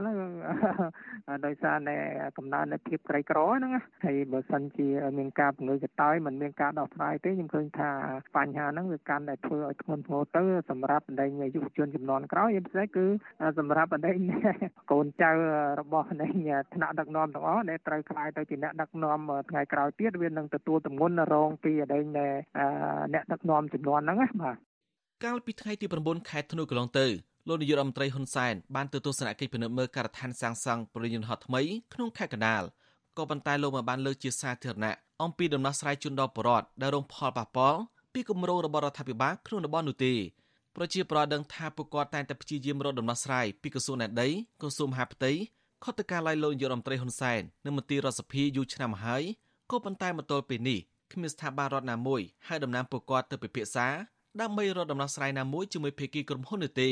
[1.45, 1.97] ដោយសារតែ
[2.38, 3.72] កំណើននៃភាពក្រីក្រហ្នឹង
[4.05, 4.88] ហើយបើសិនជា
[5.18, 7.89] មានការពង្រឹងកតើយមិនមានការដោះស្រាយទេខ្ញុំឃើញថា
[8.36, 13.05] បញ្ហាហ្នឹងវាកាន់តែធ្វើឲ្យធ្ងន់ធ្ងរទៅសម្រាប់បណ្ដេញយុវជនចំនួនក្រោយពិសេសគឺ
[13.59, 14.18] សម្រាប់បណ្ដេញ
[14.91, 15.32] កូនចៅ
[15.80, 16.28] របស់នៃ
[16.74, 22.05] ថ្នាក់ដឹកនាំទាំងអស់ដែលត្រូវខ្លាយទៅជាអ្នកដឹកនាំថ្ងៃក្រោយទៀតវានឹងទទួលទម្ងន់រងពីអដែង
[23.14, 24.55] អ្នកដឹកនាំចំនួនហ្នឹងណាបាទ
[25.24, 27.08] កាលពីថ្ងៃទី9ខែធ្នូកន្លងទៅ
[27.47, 31.62] លោកនាយករដ្ឋមន្ត្រីហ៊ុនសែនបានទៅទស្សនកិច្ចពិនិត្យមើលការដ្ឋានសាងសង់ប្រយានហត់ថ្មី
[31.93, 32.64] ក្នុងខេត្តកណ្ដាល
[33.18, 37.80] ក៏ប៉ុន្តែលោកមិនបានលើកជាសាធារណៈអំពីដំណោះស្រាយជូនដល់ប្រជាពលរដ្ឋដែលរងផលប៉ះពាល់
[38.14, 40.14] ពីគម្រោងរបស់រដ្ឋាភិបាលក្នុងតំបន់នោះទេ
[40.76, 44.28] ប្រជាពលរដ្ឋដឹងថាពួកគាត់តែងតែព្យាយាមរកដំណោះស្រាយពីក្រសួងណែដី
[44.62, 45.32] ក្រសួងមហាផ្ទៃ
[45.84, 49.24] ខុទ្ទកាល័យលោកនាយករដ្ឋមន្ត្រីហ៊ុនសែននិងមន្ត្រីរដ្ឋសភាយូរឆ្នាំមកហើយ
[49.72, 50.80] ក៏ប៉ុន្តែមកទល់ពេលនេះ
[51.12, 53.88] គ្មានស្ថាប័នរដ្ឋណាមួយហៅតំណាងពួកគាត់ទៅពិភាក្សា
[54.41, 56.91] ដើម្បីរកដំណោះស្រាយណាមួយជាមួយភាគីក្រុមហ៊ុននោះទេ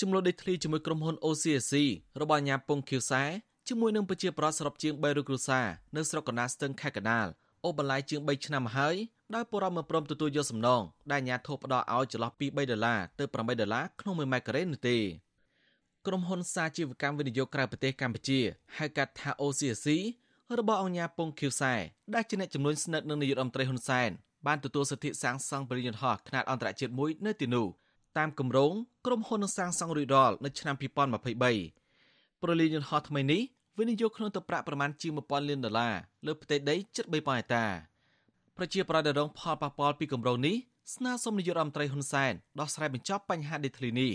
[0.00, 1.74] ចំនួនដីធ្លីជាមួយក្រុមហ៊ុន OCSC
[2.20, 3.22] របស់អាញាពងខៀវសែ
[3.68, 7.26] ជាមួយនឹងប្រជាប្រដ្ឋសរុបជាង300គ្រួសារនៅស្រុកកណ្ដាលស្ទឹងខេត្តកណ្ដាល
[7.64, 8.96] អូបន្លាយជាង3ឆ្នាំមកហើយ
[9.34, 14.98] ដោយពលរដ្ឋមិនព្រមទទួលយកសំណងដែលអាជ្ញាធរផ្ដល់ឲ្យចន្លោះពី3ដុល្លារទៅ8ដុល្លារក្នុង1ម៉ែត្រការ៉េនោះទេ
[16.06, 18.40] ក្រុមហ៊ុនសាជីវកម្មវិនិយោគក្រៅប្រទេសកម្ពុជា
[18.76, 19.86] ហៅកាត់ថា OCC
[20.58, 21.74] របស់អង្គការពងខៀវសែ
[22.14, 24.10] ដែលជាអ្នកចំនួនស្និទ្ធនឹងនាយករដ្ឋមន្ត្រីហ៊ុនសែន
[24.46, 27.66] បានទទួលសិទ្ធិសាងសង់បរិយាកាសខ្នាតអន្តរជាតិមួយនៅទីនោះ
[28.18, 28.72] តាមគម្រោង
[29.06, 33.42] ក្រុមហ៊ុននឹងសាងសង់រួចរាល់នៅឆ្នាំ2023ប្រលានយន្តហោះថ្មីនេះ
[33.78, 35.94] វិនិយោគក្នុងទឹកប្រាក់ប្រមាណជាង1000លានដុល្លារ
[36.26, 37.64] លើផ្ទៃដីជិត3000ហិកតា
[38.56, 40.56] ប្រជាប្រដ្ឋរងផលប៉ះពាល់ពីគម្រោងនេះ
[40.94, 44.12] ស្នើសុំនាយករដ្ឋមន្ត្រីហ៊ុនសែនដោះស្រាយបញ្ចប់បញ្ហាដីធ្លីនេះ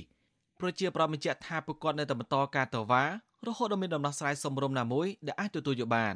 [0.60, 3.04] ប្រជាប្រដ្ឋបញ្ជាក់ថាពួកគាត់នៅតែបន្តការតវ៉ា
[3.48, 6.16] រហូតដល់មានដំណោះស្រាយសមរម្យណាមួយដែលអាចទទួលយកបាន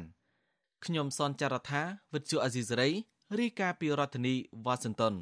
[0.84, 1.82] ខ្ញុំសនចាររថា
[2.14, 2.90] វិទ្យុអាស៊ីសេរី
[3.40, 5.14] រាយការណ៍ពីរដ្ឋធានីវ៉ាស៊ីនតោន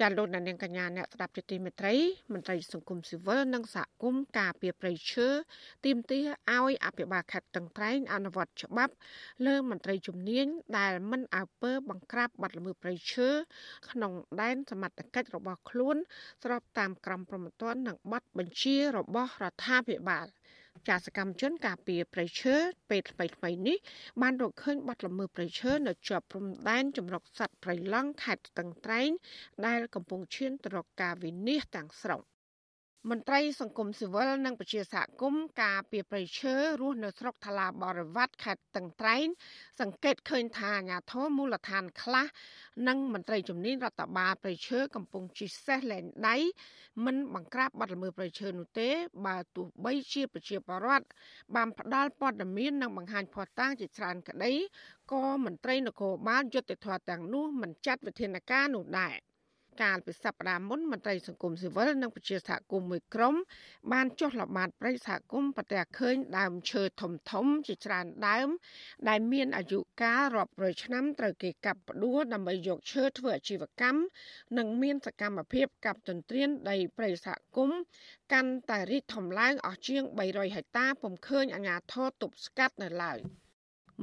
[0.00, 1.94] ចាលោកនាងកញ្ញាអ្នកស្ដាប់ជាទីមេត្រី
[2.32, 5.28] មន្ត្រីសង្គមស៊ីវិលនិងសហគមន៍ការពារប្រៃឈើ
[5.84, 6.26] ទាមទារ
[6.56, 8.94] ឲ្យអភិបាលខេត្តតឹងត្រែងអនុវត្តច្បាប់
[9.46, 10.46] លើមន្ត្រីជំនាញ
[10.78, 13.28] ដែលមិនអើពើបង្ក្រាបបទល្មើសប្រៃឈើ
[13.90, 15.96] ក្នុងដែនសមត្ថកិច្ចរបស់ខ្លួន
[16.44, 20.26] ស្របតាមក្រមព្រហ្មទណ្ឌនិងបទបញ្ជារបស់រដ្ឋាភិបាល។
[20.88, 22.54] ចាសកម្មជនការពារប្រៃឈើ
[22.90, 23.76] ពេលថ្មីថ្មីនេះ
[24.22, 29.10] បានរកឃើញបាត់ល្មើសប្រៃឈើនៅជាប់ព្រំដែនចម្រុកសត្វប្រៃឡង់ខេត្តស្ទឹងត្រែង
[29.66, 32.20] ដែលកំពុងឈានទៅរកការវិនិច្ឆ័យទាំងស្រុង
[33.10, 39.26] មន្ត្រីសង្គមស៊ីវិលនិងប្រជាសហគមន៍ការពីប្រៃឈើរស់នៅស្រុកថ្លាបរិវត្តខេត្តតឹងត្រែង
[39.80, 42.26] សង្កេតឃើញថាអាញាធមមូលដ្ឋានខ្លះ
[42.88, 46.36] និងមន្ត្រីជំនាញរដ្ឋបាលប្រៃឈើកំពុងជិះសេះលែងដៃ
[47.04, 48.88] មិនបង្ក្រាបបាត់ល្មើសប្រៃឈើនោះទេ
[49.26, 51.06] បើទោះបីជាប្រជាពលរដ្ឋ
[51.54, 54.52] បានផ្ដាល់ព័ត៌មាននិងបង្ហាញភស្តុតាងជាច្រើនក្តី
[55.12, 59.16] ក៏មន្ត្រីនគរបាលយុត្តិធម៌ទាំងនោះមិនចាត់វិធានការនោះដែរ។
[59.82, 63.34] កាលពីសប្តាហ៍មុនមន្ត្រីសង្គមស៊ីវិលនិងប្រជាសហគមន៍មួយក្រុម
[63.92, 68.48] បានចុះល្បាតព្រៃសហគមន៍ប្រទះឃើញដើមឈើធំធំជាច្រើនដើម
[69.08, 74.00] ដែលមានអាយុកាលរាប់រយឆ្នាំត្រូវគេកាប់ផ្ដួលដើម្បីយកឈើធ្វើអាជីវកម្ម
[74.58, 77.78] និងមានសកម្មភាពកាប់ទន្ទ្រានដីព្រៃសហគមន៍
[78.32, 83.18] កាន់តែរីកធំឡើងអស់ជាង300ហិកតាពុំឃើញអាជ្ញាធរទប់ស្កាត់នៅឡើយ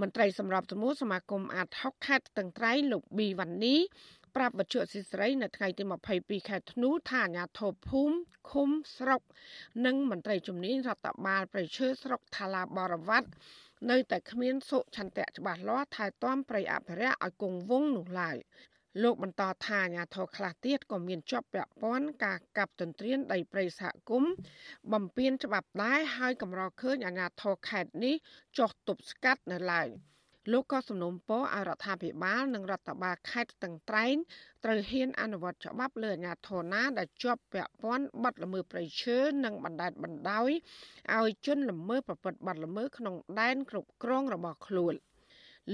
[0.01, 3.75] មន្ត្រីសម្របសម្រួលសមាគមអាត6ខេត្តតឹងត្រែងលោកប៊ីវ៉ាន់នី
[4.35, 5.83] ប្រាប់វិទ្យុស៊ីស្រីនៅថ្ងៃទី
[6.15, 8.15] 22ខែធ្នូថាអាញាធរភូមិ
[8.51, 9.21] ឃុំស្រុក
[9.85, 13.29] និងមន្ត្រីជំនាញរដ្ឋបាលប្រៃឈើស្រុកថាឡាបរវត្ត
[13.89, 18.37] នៅតែគ្មានសុឆន្ទៈច្បាស់លាស់ថែទាំប្រៃអភិរក្សឲ្យគង់វង្សនោះឡើយ
[19.03, 24.31] លោកបន្តថាអាញាធរខ្លះទៀតក៏មានជាប់ពាក់ព័ន្ធការកាប់ទន្ទ្រានដីព្រៃសហគមន៍
[24.93, 28.15] បំពេញច្បាប់ដែរហើយកម្រឃើញអាញាធរខេត្តនេះ
[28.57, 29.89] ចោះទប់ស្កាត់នៅឡើយ។
[30.51, 34.15] លោកក៏សំណូមពរឲ្យរដ្ឋាភិបាលនិងរដ្ឋបាលខេត្តស្ទឹងត្រែង
[34.63, 40.49] ត្រូវហ៊ានអនុវត្តច្បាប់លើអាជ្ញាធរណាដែលជាប់ពាក់ព័ន្ធបទល្មើសព្រៃឈើនិងបណ្តែតបណ្ដោយ
[41.17, 44.93] ឲ្យជនល្មើសប្រព្រឹត្តបទល្មើសក្នុងដែនគ្រប់គ្រងរបស់ខ្លួន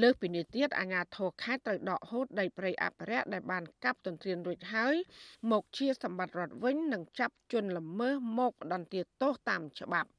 [0.02, 4.96] លើសពីនេះទៀតអាជ្ញាធរខេត្តត្រូវដកហូតដីព្រៃអភិរក្សដែលបានកាប់ទន្ទ្រានរួចហើយ
[5.52, 10.10] មកជាសម្បត្តិរដ្ឋវិញនិងចាប់ជនល្មើសមកផ្ដន្ទាទោសតាមច្បាប់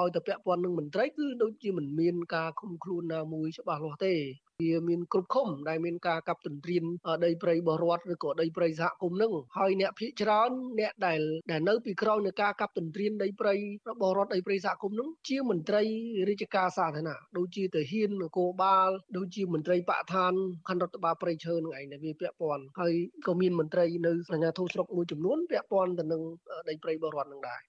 [0.00, 4.14] ឲ្យទៅពាក់ព័ន្ធនឹងមន្ត្រីគឺដូចជាមិនមានការឃុំខ្លួនណាមួយច្បាស់លាស់ទេ
[4.62, 6.84] វាមានគ្រប់ឃុំដែលមានការកាប់ទន្ទ្រាន
[7.24, 11.20] ដីព្រៃបរដ្ឋឬក៏ដីព្រៃសហគមន៍នឹងហើយអ្នកភៀកច្រើនអ្នកដែល
[11.50, 13.54] ដែលនៅពីក្រោយនៃការកាប់ទន្ទ្រានដីព្រៃ
[13.90, 15.82] របស់រដ្ឋដីព្រៃសហគមន៍នឹងជាមន្ត្រី
[16.28, 20.32] រាជការសាធារណៈដូចជាទាហាននគរបាលដូចជាមន្ត្រីបកឋាន
[20.68, 22.94] ខណ្ឌរដ្ឋបាលព្រៃឈើនឹងឯងដែលវាពាក់ព័ន្ធហើយ
[23.26, 26.22] ក៏មានមន្ត្រីនៅសញ្ញាធិស្រុកមួយចំនួនពាក់ព័ន្ធទៅនឹង
[26.68, 27.62] ដីព្រៃបរដ្ឋនឹងដែរ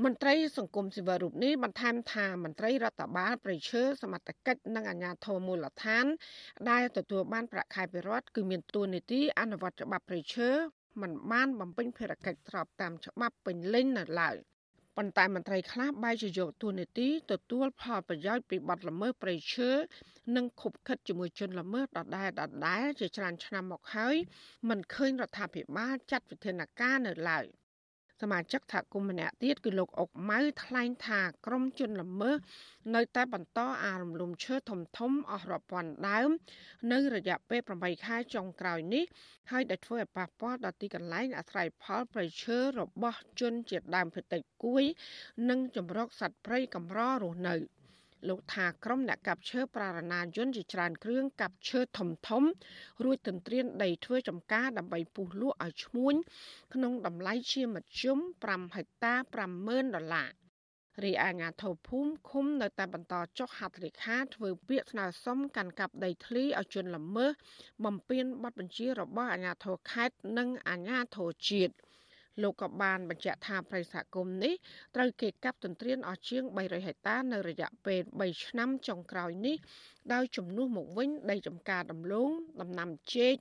[0.00, 6.04] មន្ត្រីសង្គមស៊ីវិលរូបនេះបន្ថែមថាមន្ត្រីរដ្ឋបាលប្រៃឈើសមត្ថកិច្ចនិងអាជ្ញាធរមូលដ្ឋាន
[6.70, 10.48] ដែលទទួលបានប្រាក់ខែពីរដ្ឋគឺមានទួនាទីអនុវត្តច្បាប់ប្រៃឈើ
[11.00, 14.36] មិនបានបំពេញភារកិច្ចស្របតាមច្បាប់ពេញលេញនៅឡើយ
[14.96, 19.70] ប៉ុន្តែមន្ត្រីខ្លះបែរជាយកទួនាទីទទួលផលប្រយោជន៍ពីបទល្មើសប្រៃឈើ
[20.36, 24.16] និងខុបខិតជាមួយជនល្មើសដដែលដដែលជាច្រើនឆ្នាំមកហើយ
[24.68, 27.46] មិនឃើញរដ្ឋាភិបាលចាត់វិធានការនៅឡើយ។
[28.22, 32.36] សមាជិកថាគុំម្នាក់ទៀតគឺលោកអុកម៉ៅថ្លែងថាក្រមជនល្មើស
[32.94, 36.30] នៅតែបន្តអារំលំឈើធំធំអស់រាប់ពាន់ដើម
[36.92, 39.04] នៅរយៈពេល8ខែចុងក្រោយនេះ
[39.50, 44.84] ហើយដែលធ្វើឲ្យប៉ះពាល់ដល់ទីកន្លែងអាស្រ័យផលប្រៃឈើរបស់ជនជាដើមភេតិចគួយ
[45.50, 47.56] និងចម្រុកសត្វព្រៃកម្ររស់នៅ។
[48.28, 52.42] លោកថាក្រុមអ្នកកាប់ឈើប្រារណាយន្តជាច្រើនគ្រឿងកាប់ឈើធំធំ
[53.04, 56.14] រួចទន្ទ្រានដីធ្វើចំការដើម្បីពុះលក់ឲ្យឈ្មួញ
[56.74, 58.18] ក្នុងតម្លៃជាមធ្យម
[58.48, 59.14] 5ហិកតា
[59.54, 60.30] 50000ដុល្លារ
[61.04, 67.32] រីឯអាជ្ញាធរភូមិឃុំនៅតែបន្តចុះហត្ថលេខាធ្វើពាក្យស្នើសុំកាន់កាប់ដីធ្លីឲ្យជនល្មើស
[67.84, 71.74] បំពេញបទបញ្ជារបស់អាជ្ញាធរខេត្តនិងអាជ្ញាធរជាតិ
[72.42, 74.54] លោកក៏បានបញ្ជាក់ថាប្រិយសហគមន៍នេះ
[74.96, 79.56] ត្រូវគេកាប់ទន្ទ្រានអស់ជាង300ហិកតានៅរយៈពេល3ឆ្នាំចុងក្រោយនេះ
[80.12, 82.30] ដោយជំនួសមកវិញដីចំការដំឡូង
[82.60, 83.34] ដំណាំចេក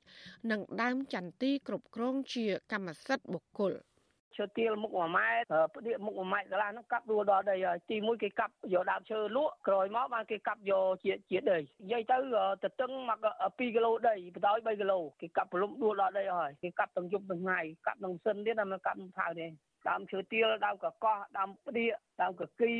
[0.51, 3.73] និងដើមចន្ទីគ្រប់គ្រងជាកម្មសិទ្ធិបុគ្គល។
[4.35, 12.17] ឈើទាលមុខ1ម៉ែត្រផ្ដៀកមុខ1ម៉ែត្រកន្លះហ្នឹងកាប់រួដល់ដីហើយទី1គេកាប់យកដើមឈើលក់ក្រោយមកបានគេកាប់យកជាជាដីនិយាយទៅ
[12.63, 19.47] ទៅតឹងមក2គីឡូដីបណ្ដោយ3គីឡូគេកាប់ព្រលំដួលដល់ដីហើយគេកាប់ទាំងយប់ទាំងថ្ងៃកាប់នឹងសិនទៀតតែមិនកាប់នឹងថៅទេ
[19.89, 22.73] ដើមឈើទាលដើមកកោះដើមផ្ដៀកដើមកគី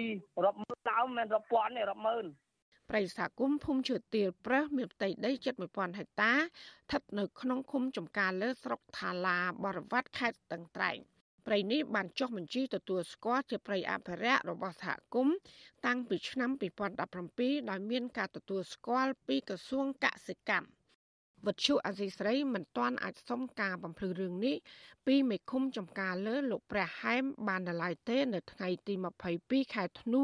[0.45, 2.26] រាប់ម៉ឺនដើមមិនរាប់ពាន់ទេរាប់ម៉ឺន
[2.89, 10.97] ប្រិយសហគមន៍ភូមិជឿទៀលប្រះមានផ្ទៃដីជិត1000ហិកតាស្ថិតនៅក្នុងឃុំចំការលើស្រុកថាឡាបរវត្តខេត្តស្ទឹងត្រែង
[11.48, 15.36] ព្រៃនេះបានចុះបញ្ជីទទួលស្គាល់ជាព្រៃអភិរក្សរបស់សហគមន៍
[15.86, 16.50] តាំងពីឆ្នាំ
[17.10, 20.70] 2017ដោយមានការទទួលស្គាល់ពីក្រសួងកសិកម្ម
[21.48, 24.56] វត្ថុអាស៊ីស្រីមិនទាន់អាចសុំការបំភ្លឺរឿងនេះ
[25.08, 28.94] ពីមេឃុំចំការលើលោកព្រះហែមបានដល់ឡាយទេ នៅថ្ងៃទី
[29.34, 30.24] 22ខែធ្នូ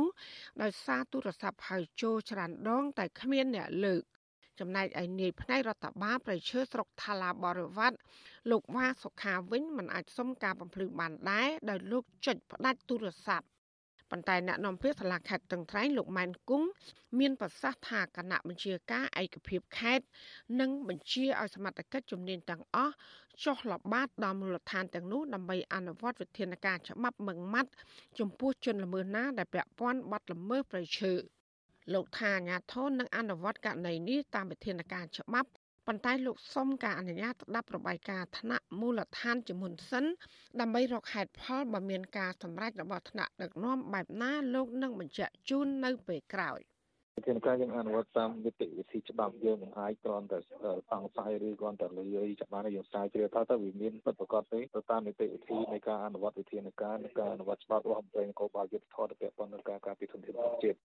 [0.61, 4.01] ដោយសារទូរស័ព្ទហៅចូលច្រើនដង តែគ្មានអ្នកលើក
[4.59, 7.97] ចំណែកឯនាយផ្នែករដ្ឋបាលប្រៃឈើស្រុកថាឡាបរិវត្ត
[8.51, 13.47] លោកវ៉ាសុខាវិញមិនអាចសុំការបំភ្លឺបានដែរដោយលោកចុចផ្ដាច់ទូរស័ព្ទ
[14.11, 16.67] ប៉ុន្តែអ្នកនាំពាក្យសាលាខេត្តតឹងត្រែងលោកម៉ែនគង់
[17.19, 20.05] មានប្រសាសន៍ថាគណៈបញ្ជាការឯកភាពខេត្ត
[20.59, 22.93] និងបញ្ជាឲ្យសមត្ថកិច្ចជំនាញទាំងអស់
[23.43, 27.71] ចុះល្បាតដល់មូលដ្ឋានទាំងនោះដើម្បីអនុវត្តវិធានការច្បាប់មឹងម៉ាត់
[28.19, 31.13] ចំពោះជនល្មើសណាដែលពាក់ព័ន្ធបទល្មើសប្រៃឈើ
[31.93, 35.49] លោកថាអាញាធននឹងអនុវត្តករណីនេះតាមវិធានការច្បាប់
[35.87, 40.05] ប៉ុន្តែលោកសុំការអនុញ្ញាតស្ដាប់របាយការណ៍ថ្នាក់មូលដ្ឋានជាមុនសិន
[40.59, 46.59] ដើម្បីរកហេតុផលបើមានការសម្រេចរបស់ថ្នាក់ដឹកនាំបែបណាលោកនឹងបញ្ជាក់ជូននៅពេលក្រោយ
[47.17, 50.39] វិធានការយើងអនុវត្តតាមនីតិវិធីច្បាប់យើងមិនអាចគ្រាន់តែ
[50.91, 60.77] សង្ស័យឬគ្រាន់តែលយច្បាប់យើងស្រាវជ្រាវថាតើវាមានពិតប្រាកដទេទៅតាមនីតិវិធីនៃការអនុវត្តវិធានការនៃការអនុវត្តច្បាប់របស់អង្គការនគរបាលយុទ្ធធម៌ទៅពាក់ព័ន្ធនឹងការការពិធនធានជាតិ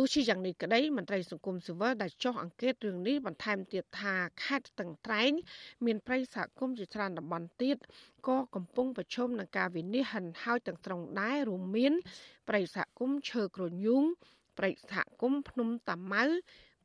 [0.00, 5.32] ទោះជាយ៉ាងនេះក្តីមន្ត្រីសង្គមស៊ីវិលដែលចុះអង្កេតរឿងនេះបន្ថែមទៀតថាខេត្តស្ទឹងត្រែង
[5.86, 7.76] មានប្រិយសហគមន៍ជាច្រើនតំបន់ទៀត
[8.28, 11.92] ក៏កំពុងប្រឈមនឹងការវិនិច្ឆ័យហិនហោចទាំងស្រុងដែររួមមាន
[12.48, 14.04] ប្រិយសហគមន៍ឈើក្រញូង
[14.58, 16.24] ប្រិយសហគមន៍ភ្នំតាម៉ៅ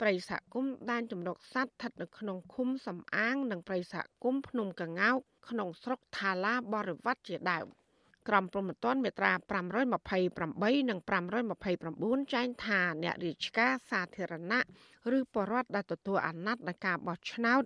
[0.01, 5.18] ប្រិយសហគមន៍ដែនចម្រុកសัตว์ស្ថិតនៅក្នុងឃុំសំអាង និងប្រិយសហគមន៍ភ្នំកងោក
[5.49, 7.68] ក្នុងស្រុកថាឡាបរិវត្តជាដើម។
[8.28, 9.32] ក្រមព្រហ្មទណ្ឌមាត្រា
[9.91, 10.99] 528និង
[12.26, 14.61] 529ចែងថាអ្នករាជការសាធារណៈ
[15.17, 17.63] ឬបរដ្ឋដែលទទួលអាណត្តិនៃការបោះឆ្នោត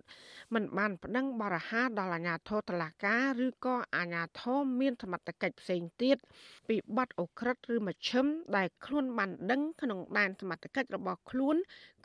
[0.54, 6.18] មិនបានប្តឹងបរិហាដល់អាជ្ញាធរតុលាការឬក៏អាជ្ញាធរមានសមត្ថកិច្ចផ្សេងទៀត
[6.70, 8.26] ពីបទអូក្រិដ្ឋឬមជ្ឈិម
[8.58, 11.56] ដែលខ្លួនបានដឹងក្នុងដែនសមត្ថកិច្ចរបស់ខ្លួន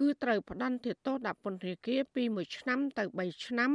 [0.01, 3.71] គឺត្រូវផ្តន្ទាទោសដាក់ពន្ធនាគារពី1ឆ្នាំទៅ3ឆ្នាំ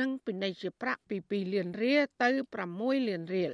[0.00, 2.28] និងពិន័យជាប្រាក់ពី2លានរៀលទៅ
[2.68, 3.52] 6លានរៀល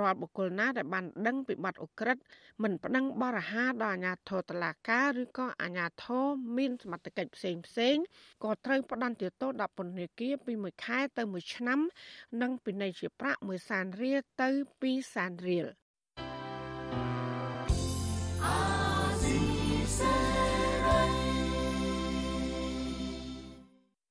[0.00, 2.16] រាល់បុគ្គលណាដែលបានដឹងពីបទអ ுக ្រិត
[2.62, 6.26] មិនប្តឹងបរិហាដល់អាជ្ញាធរតុលាការឬក៏អាជ្ញាធរ
[6.56, 7.96] មានសមត្ថកិច្ចផ្សេងផ្សេង
[8.44, 11.80] ក៏ត្រូវផ្តន្ទាទោសដាក់ពន្ធនាគារពី1ខែទៅ1ឆ្នាំ
[12.42, 14.48] និងពិន័យជាប្រាក់1សែនរៀលទៅ
[14.82, 15.66] 2សែនរៀល